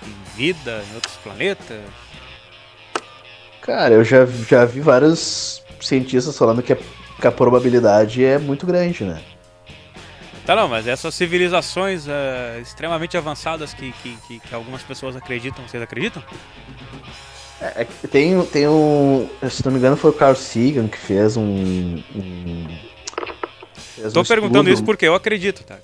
[0.06, 1.82] em- em vida em outros planetas?
[3.62, 8.66] Cara, eu já, já vi vários cientistas falando que a, que a probabilidade é muito
[8.66, 9.22] grande, né?
[10.46, 15.66] Tá não, mas essas civilizações eh, extremamente avançadas que, que, que, que algumas pessoas acreditam,
[15.66, 16.22] vocês acreditam?
[17.62, 19.30] É, é tem, tem um.
[19.50, 22.04] Se não me engano, foi o Carl Sagan que fez um.
[22.14, 22.68] um
[23.96, 24.74] fez Tô um perguntando estudo.
[24.74, 25.78] isso porque eu acredito, tá?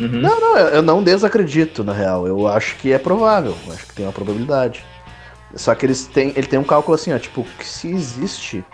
[0.00, 0.20] Uhum.
[0.20, 2.26] Não, não, eu não desacredito, na real.
[2.26, 3.54] Eu acho que é provável.
[3.72, 4.84] Acho que tem uma probabilidade.
[5.54, 8.64] Só que eles têm, ele tem um cálculo assim, ó, tipo, que se existe,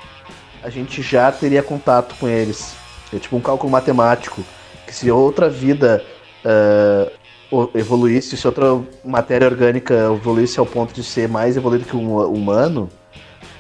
[0.63, 2.75] a gente já teria contato com eles.
[3.13, 4.43] É tipo um cálculo matemático.
[4.87, 6.05] Que se outra vida
[7.51, 12.19] o- evoluísse, se outra matéria orgânica evoluísse ao ponto de ser mais evoluído que um
[12.27, 12.89] humano,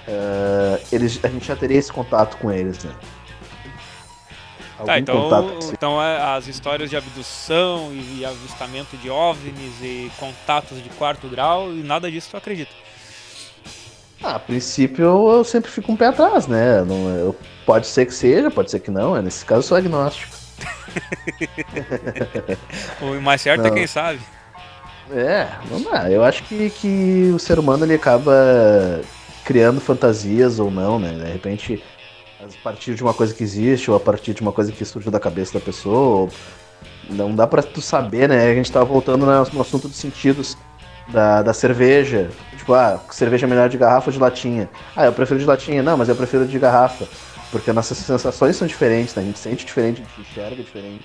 [0.08, 2.92] ah, eles, a gente já teria esse contato com eles, né?
[4.84, 5.30] Tá, então,
[5.72, 11.72] então é, as histórias de abdução e, avistamento de OVNIs e contatos de quarto grau
[11.72, 12.72] e nada disso tu acredita.
[14.22, 16.82] Ah, a princípio eu sempre fico um pé atrás, né?
[16.84, 19.14] Não, eu, pode ser que seja, pode ser que não.
[19.14, 19.22] né?
[19.22, 20.36] Nesse caso eu sou agnóstico.
[23.00, 23.74] O mais certo é Não.
[23.74, 24.20] quem sabe.
[25.10, 26.10] É, não dá.
[26.10, 29.00] Eu acho que, que o ser humano ele acaba
[29.44, 31.12] criando fantasias ou não, né?
[31.12, 31.82] De repente,
[32.54, 35.10] a partir de uma coisa que existe ou a partir de uma coisa que surgiu
[35.10, 36.20] da cabeça da pessoa.
[36.22, 36.30] ou-
[37.08, 38.50] Não dá pra tu saber, né?
[38.50, 40.56] A gente tava voltando no assunto dos sentidos
[41.08, 42.30] da, da cerveja.
[42.56, 44.68] Tipo, ah, cerveja é melhor de garrafa ou de latinha?
[44.96, 45.82] Ah, eu prefiro de latinha.
[45.82, 47.06] Não, mas eu prefiro de garrafa.
[47.52, 49.22] Porque nossas sensações são diferentes, né?
[49.22, 51.04] A gente sente diferente, a gente enxerga diferente.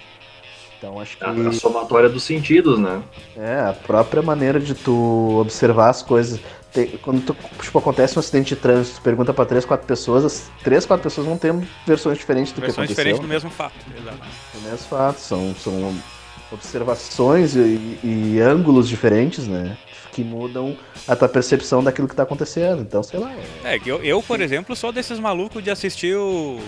[0.82, 1.24] Então acho que.
[1.24, 3.04] A, a somatória dos sentidos, né?
[3.38, 6.40] É, a própria maneira de tu observar as coisas.
[6.74, 10.24] Tem- quando tu, tipo, acontece um acidente de trânsito, tu pergunta pra três, quatro pessoas,
[10.26, 11.54] as três, quatro pessoas vão ter
[11.86, 13.28] versões diferentes do Versões que diferentes aconteceu.
[13.28, 13.76] do mesmo fato.
[13.96, 14.18] Exato.
[14.56, 15.18] Do mesmo fato.
[15.20, 15.94] São, são
[16.52, 19.78] observações e, e ângulos diferentes, né?
[20.14, 20.76] Que mudam
[21.08, 22.82] a tua percepção daquilo que tá acontecendo.
[22.82, 23.32] Então, sei lá.
[23.64, 26.60] é- É, que eu, eu, por exemplo, sou desses malucos de assistir o,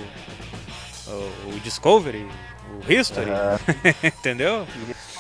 [1.07, 2.25] o, o Discovery,
[2.87, 3.59] o History, Ah,
[4.03, 4.65] entendeu?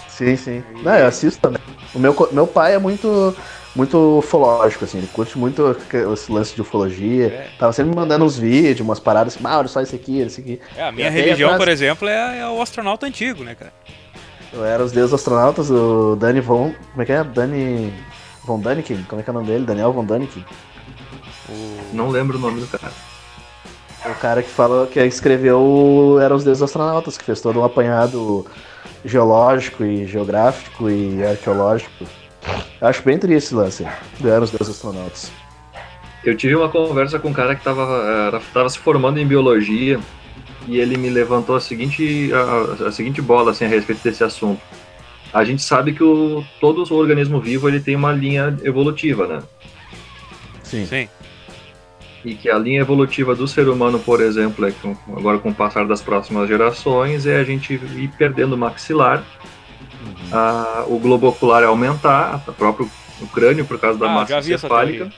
[0.09, 0.63] sim, sim.
[0.83, 1.61] Não, eu assisto também.
[1.93, 3.35] O meu, meu pai é muito.
[3.75, 5.75] Muito ufológico, assim, ele curte muito
[6.13, 7.25] esse lance de ufologia.
[7.25, 7.47] É.
[7.57, 10.39] Tava sempre me mandando uns vídeos, umas paradas assim, ah, olha só isso aqui, isso
[10.41, 10.61] aqui.
[10.77, 13.73] É, a minha religião, atrás- por exemplo, é, é o astronauta antigo, né, cara?
[14.53, 16.71] Eu era os deuses astronautas, o Danny Von.
[16.91, 17.23] Como é que é?
[17.23, 17.91] Danny.
[18.43, 19.03] Von Daniken?
[19.09, 19.65] Como é que é o nome dele?
[19.65, 20.45] Daniel Von Daniken.
[21.49, 21.95] O...
[21.95, 22.93] Não lembro o nome do cara.
[24.05, 28.45] O cara que fala que escreveu Era os Deuses Astronautas, que fez todo um apanhado
[29.05, 32.05] geológico e geográfico e arqueológico.
[32.81, 33.87] Eu acho bem triste esse lance
[34.19, 35.31] do Era os Deuses Astronautas.
[36.23, 39.99] Eu tive uma conversa com um cara que tava, tava se formando em biologia
[40.67, 44.61] e ele me levantou a seguinte, a, a seguinte bola assim, a respeito desse assunto.
[45.33, 49.43] A gente sabe que o, todo o organismo vivo ele tem uma linha evolutiva, né?
[50.63, 50.85] Sim.
[50.85, 51.09] Sim.
[52.25, 55.53] E que a linha evolutiva do ser humano, por exemplo, é que agora com o
[55.53, 59.23] passar das próximas gerações, é a gente ir perdendo o maxilar,
[60.05, 60.13] Uhum.
[60.31, 62.89] a- o globo ocular aumentar, o próprio
[63.21, 65.11] o crânio por causa da Ah, massa teoria.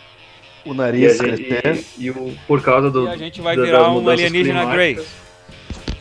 [0.65, 3.55] O E, nariz gente- crescer, e- e o, por causa do, E a gente vai
[3.55, 4.99] da- virar um alienígena Grey.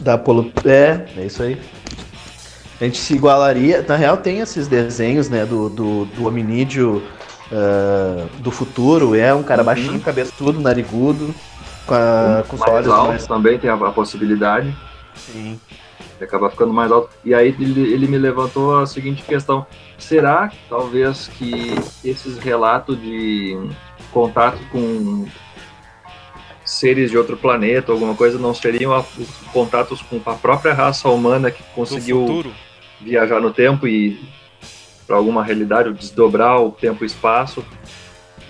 [0.00, 0.50] da polu...
[0.64, 1.56] É, é isso aí.
[2.80, 3.84] A gente se igualaria.
[3.86, 7.02] Na real, tem esses desenhos, né, do, do, do hominídeo
[7.52, 9.14] ah, do futuro.
[9.14, 9.66] É um cara Uhum.
[9.66, 11.34] baixinho, cabeçudo, narigudo,
[11.86, 13.26] com, a, com os olhos altos mais.
[13.26, 14.74] também tem a, a possibilidade
[15.14, 15.60] Sim.
[16.18, 17.10] de acabar ficando mais alto.
[17.24, 19.66] E aí ele, ele me levantou a seguinte questão:
[19.98, 21.74] será talvez que
[22.04, 23.58] esses relatos de
[24.12, 25.26] contato com
[26.64, 31.08] seres de outro planeta, alguma coisa, não seriam a- os contatos com a própria raça
[31.10, 32.44] humana que conseguiu
[33.00, 34.18] viajar no tempo e
[35.06, 37.64] para alguma realidade, desdobrar o tempo e espaço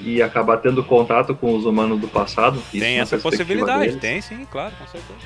[0.00, 2.60] e acabar tendo contato com os humanos do passado?
[2.70, 4.00] Tem essa possibilidade, deles.
[4.00, 5.18] tem sim, claro, com certeza.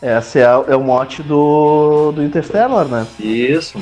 [0.00, 3.04] Esse é, é o mote do, do Interstellar, né?
[3.18, 3.78] Isso,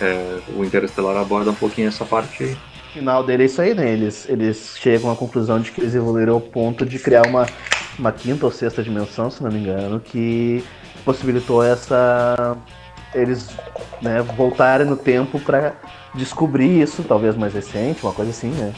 [0.00, 2.56] é, o Interestelar aborda um pouquinho essa parte aí.
[2.88, 3.90] O final dele é isso aí, né?
[3.90, 7.46] Eles, eles chegam à conclusão de que eles evoluíram ao ponto de criar uma,
[7.98, 10.64] uma quinta ou sexta dimensão, se não me engano, que
[11.04, 12.56] possibilitou essa,
[13.14, 13.50] eles
[14.00, 15.74] né, voltarem no tempo para
[16.14, 18.74] descobrir isso, talvez mais recente, uma coisa assim, né?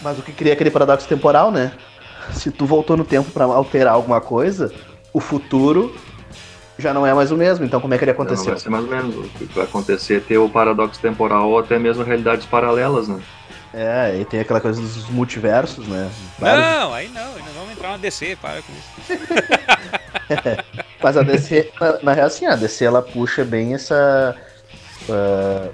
[0.00, 1.72] Mas o que cria aquele paradoxo temporal, né?
[2.32, 4.72] Se tu voltou no tempo para alterar alguma coisa,
[5.12, 5.94] o futuro
[6.78, 7.64] já não é mais o mesmo.
[7.64, 8.46] Então como é que ele aconteceu?
[8.46, 9.16] Não vai ser mais ou menos.
[9.16, 13.20] O que vai acontecer é ter o paradoxo temporal ou até mesmo realidades paralelas, né?
[13.72, 16.08] É, e tem aquela coisa dos multiversos, né?
[16.38, 16.64] Vários...
[16.64, 17.53] Não, aí não, ainda vamos
[17.84, 19.22] entrar na DC, para com isso.
[20.30, 20.64] é,
[21.02, 24.34] mas a DC, na, na real, assim, a DC ela puxa bem essa.
[25.08, 25.70] Uh,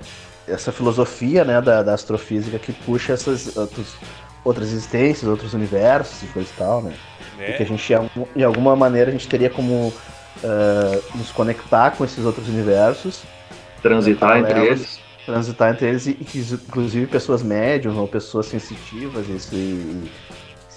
[0.48, 3.94] essa filosofia né, da, da, astrofísica que puxa essas outros,
[4.44, 6.92] outras existências, outros universos e coisa e tal, né?
[7.38, 7.46] É.
[7.46, 7.94] Porque a gente,
[8.34, 13.22] de alguma maneira, a gente teria como uh, nos conectar com esses outros universos.
[13.80, 19.28] Transitar né, entre eles transitar entre eles e que inclusive pessoas médias ou pessoas sensitivas
[19.28, 20.10] isso, e,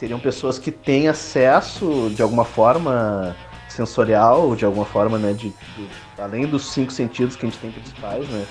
[0.04, 3.34] seriam pessoas que têm acesso de alguma forma
[3.70, 5.88] sensorial, de alguma forma, né, de, de,
[6.18, 8.46] além dos cinco sentidos que a gente tem principais, né,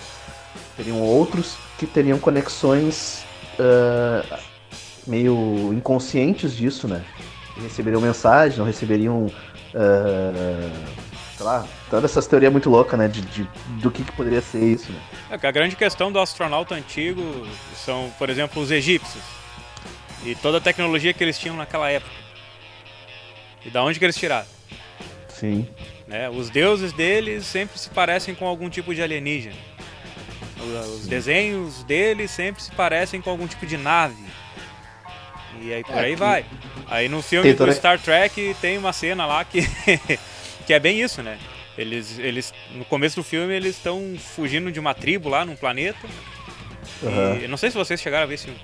[0.78, 3.26] teriam outros que teriam conexões
[3.59, 4.38] uh,
[5.07, 7.05] meio inconscientes disso, né,
[7.61, 10.92] receberiam mensagens, não receberiam uh,
[11.36, 13.09] sei lá, toda essa teoria muito louca, né?
[13.09, 13.46] De, de
[13.82, 15.00] do que, que, poderia ser isso, né?
[15.30, 19.41] É a grande questão do astronauta antigo são, por exemplo, os egípcios.
[20.24, 22.12] E toda a tecnologia que eles tinham naquela época.
[23.64, 24.46] E da onde que eles tiraram?
[25.28, 25.68] Sim.
[26.06, 26.28] Né?
[26.28, 29.56] Os deuses deles sempre se parecem com algum tipo de alienígena.
[30.94, 34.24] Os desenhos deles sempre se parecem com algum tipo de nave.
[35.60, 36.44] E aí por é, aí vai.
[36.86, 39.60] Aí no filme do Star Trek tem uma cena lá que
[40.66, 41.38] Que é bem isso, né?
[41.76, 46.06] Eles, eles no começo do filme eles estão fugindo de uma tribo lá num planeta.
[47.02, 47.44] Uhum.
[47.44, 48.60] E, não sei se vocês chegaram a ver esse filme.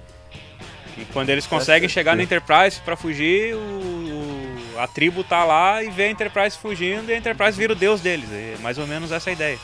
[0.99, 5.91] E quando eles conseguem chegar na Enterprise para fugir, o, a tribo tá lá e
[5.91, 8.29] vê a Enterprise fugindo e a Enterprise vira o deus deles.
[8.33, 9.59] É mais ou menos essa a ideia.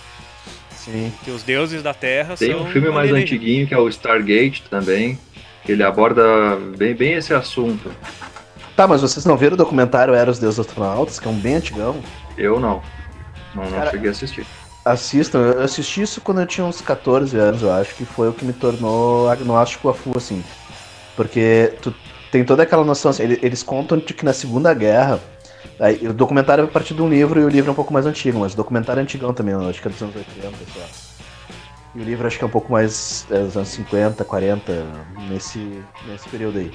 [0.70, 1.12] Sim.
[1.24, 2.58] Que os deuses da Terra Tem são.
[2.58, 5.18] Tem um filme mais antiguinho que é o Stargate também,
[5.64, 6.22] que ele aborda
[6.76, 7.90] bem, bem esse assunto.
[8.76, 11.56] Tá, mas vocês não viram o documentário Era os Deuses Astronautas, que é um bem
[11.56, 12.02] antigão?
[12.36, 12.82] Eu não.
[13.54, 14.46] Não, não Cara, cheguei a assistir.
[14.84, 18.32] Assistam, eu assisti isso quando eu tinha uns 14 anos, eu acho que foi o
[18.32, 20.44] que me tornou agnóstico a full, assim.
[21.16, 21.94] Porque tu
[22.30, 25.20] tem toda aquela noção, assim, eles contam que na Segunda Guerra,
[25.78, 27.92] aí, o documentário é a partir de um livro e o livro é um pouco
[27.92, 30.86] mais antigo, mas o documentário é antigão também, acho que é dos anos 80, pessoal.
[31.94, 34.84] E o livro acho que é um pouco mais é, dos anos 50, 40,
[35.30, 36.72] nesse, nesse período aí.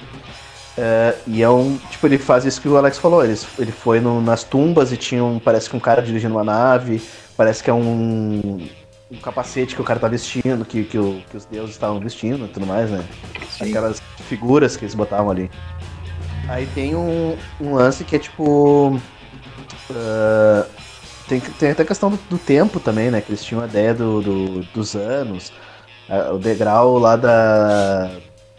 [0.78, 1.76] É, e é um.
[1.90, 3.22] Tipo, ele faz isso que o Alex falou.
[3.22, 5.38] Ele, ele foi no, nas tumbas e tinha um.
[5.38, 7.02] Parece que um cara dirigindo uma nave.
[7.36, 8.66] Parece que é um.
[9.10, 12.44] Um capacete que o cara tá vestindo, que, que, o, que os deuses estavam vestindo
[12.44, 13.04] e tudo mais, né?
[13.50, 13.70] Sim.
[13.70, 15.50] Aquelas figuras que eles botavam ali.
[16.48, 18.96] Aí tem um, um lance que é tipo.
[19.90, 20.64] Uh,
[21.28, 23.20] tem, tem até a questão do, do, tempo também, né?
[23.20, 25.52] Que eles tinham a ideia do, do dos anos.
[26.08, 28.10] Uh, o degrau lá da,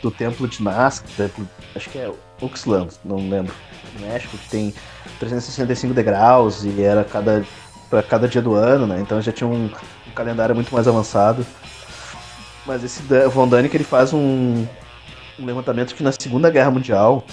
[0.02, 3.54] do templo de Nazca, templo acho que é Uxlan, não lembro,
[3.93, 4.74] no México, que tem
[5.20, 7.43] 365 degraus e era cada
[7.89, 9.02] para cada dia do ano, né?
[9.02, 9.70] Então já tinha um,
[10.12, 11.45] um, calendário muito mais avançado.
[12.66, 14.66] Mas esse Von Däniken ele faz um,
[15.39, 17.24] um levantamento que na Segunda Guerra Mundial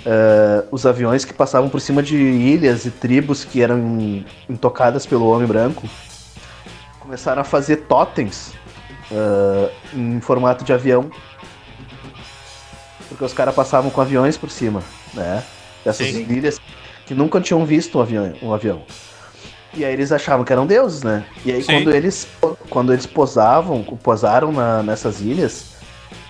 [0.00, 5.26] uh, os aviões que passavam por cima de ilhas e tribos que eram intocadas pelo
[5.30, 5.88] homem branco
[7.00, 8.52] começaram a fazer totens
[9.10, 11.10] uh, em formato de avião
[13.08, 14.82] porque os caras passavam com aviões por cima,
[15.14, 15.42] né?
[15.84, 16.26] Dessas Sim.
[16.28, 16.60] ilhas
[17.06, 18.82] que nunca tinham visto um avião, um avião.
[19.76, 21.24] E aí eles achavam que eram deuses, né?
[21.44, 22.26] E aí quando eles,
[22.70, 25.74] quando eles posavam, posaram na, nessas ilhas,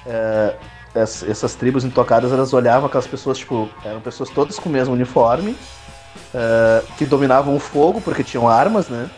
[0.04, 0.54] é,
[0.94, 4.94] essas, essas, tribos intocadas, elas olhavam aquelas pessoas, tipo, eram pessoas todas com o mesmo
[4.94, 5.56] uniforme,
[6.34, 9.08] é, que dominavam o fogo porque tinham armas, né?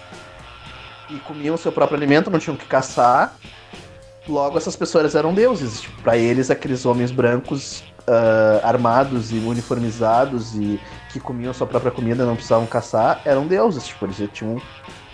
[1.08, 3.34] E comiam o seu próprio alimento, não tinham que caçar,
[4.28, 5.80] Logo, essas pessoas eram deuses.
[5.80, 10.80] Tipo, para eles, aqueles homens brancos uh, armados e uniformizados e
[11.10, 13.86] que comiam sua própria comida não precisavam caçar eram deuses.
[13.86, 14.60] Tipo, eles já tinham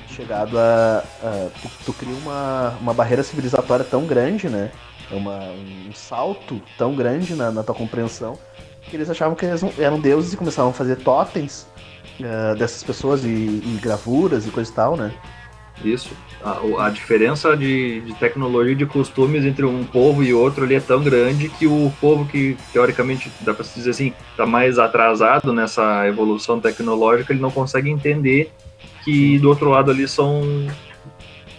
[0.09, 1.05] chegado a.
[1.23, 4.71] a tu, tu cria uma, uma barreira civilizatória tão grande, né?
[5.11, 8.39] Uma, um salto tão grande na, na tua compreensão
[8.89, 11.67] que eles achavam que eles eram deuses e começavam a fazer totens
[12.21, 15.13] uh, dessas pessoas e, e gravuras e coisa e tal, né?
[15.83, 16.17] Isso.
[16.43, 20.75] A, a diferença de, de, tecnologia e de costumes entre um povo e outro ali
[20.75, 24.79] é tão grande que o povo que, teoricamente, dá para se dizer assim, está mais
[24.79, 28.53] atrasado nessa evolução tecnológica, ele não consegue entender
[29.05, 30.43] que do outro lado ali são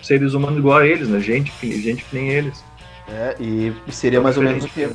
[0.02, 1.20] seres humanos igual a eles, né?
[1.20, 1.52] Gente,
[1.82, 2.64] gente que nem eles.
[3.08, 4.90] É, e seria mais ou menos o que,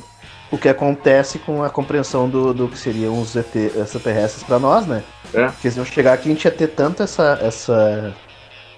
[0.51, 4.85] o que acontece com a compreensão do, do que seriam os ET, extraterrestres para nós,
[4.85, 5.03] né?
[5.33, 5.47] É.
[5.47, 8.13] Porque eles iam chegar aqui a gente ia ter tanto essa, essa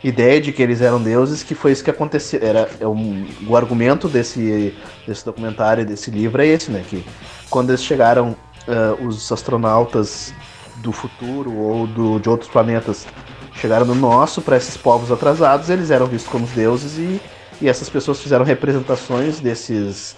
[0.03, 2.39] ideia de que eles eram deuses, que foi isso que aconteceu.
[2.43, 4.75] Era é um, o argumento desse,
[5.07, 6.83] desse documentário, desse livro é esse, né?
[6.87, 7.03] Que
[7.49, 8.35] quando eles chegaram,
[8.67, 10.33] uh, os astronautas
[10.77, 13.07] do futuro ou do, de outros planetas
[13.55, 17.21] chegaram no nosso para esses povos atrasados, eles eram vistos como deuses e,
[17.61, 20.15] e essas pessoas fizeram representações desses.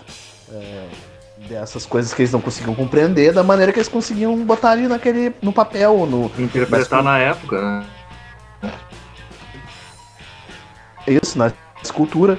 [0.49, 1.15] Uh,
[1.47, 5.31] dessas coisas que eles não conseguiam compreender da maneira que eles conseguiam botar ali naquele
[5.43, 7.85] no papel no interpretar na época né?
[11.07, 11.51] Isso, na
[11.83, 12.37] escultura.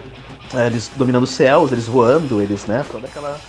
[0.54, 2.84] É, eles dominando os céus, eles voando, eles, né?
[2.90, 3.40] Toda aquela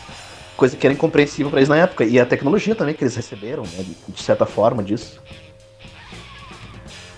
[0.56, 2.04] coisa que era incompreensível para eles na época.
[2.04, 3.86] E a tecnologia também que eles receberam, né?
[4.08, 5.22] De, certa forma disso.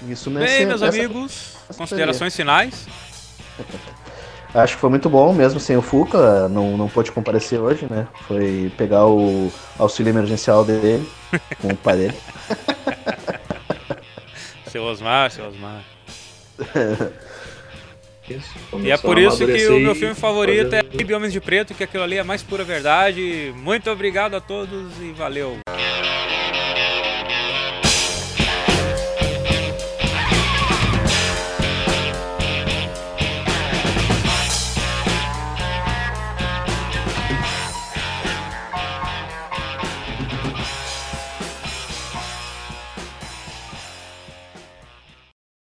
[0.08, 2.88] Isso nesse, Bem, meus nessa, amigos, nessa considerações finais.
[4.54, 8.08] Acho que foi muito bom, mesmo sem o Fuca, não, não pôde comparecer hoje, né?
[8.28, 11.08] Foi pegar o auxílio emergencial dele
[11.62, 12.18] com o pai dele.
[14.66, 15.84] seu Osmar, seu Osmar.
[18.84, 20.86] E é por isso que o meu filme favorito fazer...
[20.86, 23.54] é Baby Homens de Preto, que aquilo ali é mais pura verdade.
[23.58, 25.58] Muito obrigado a todos e valeu.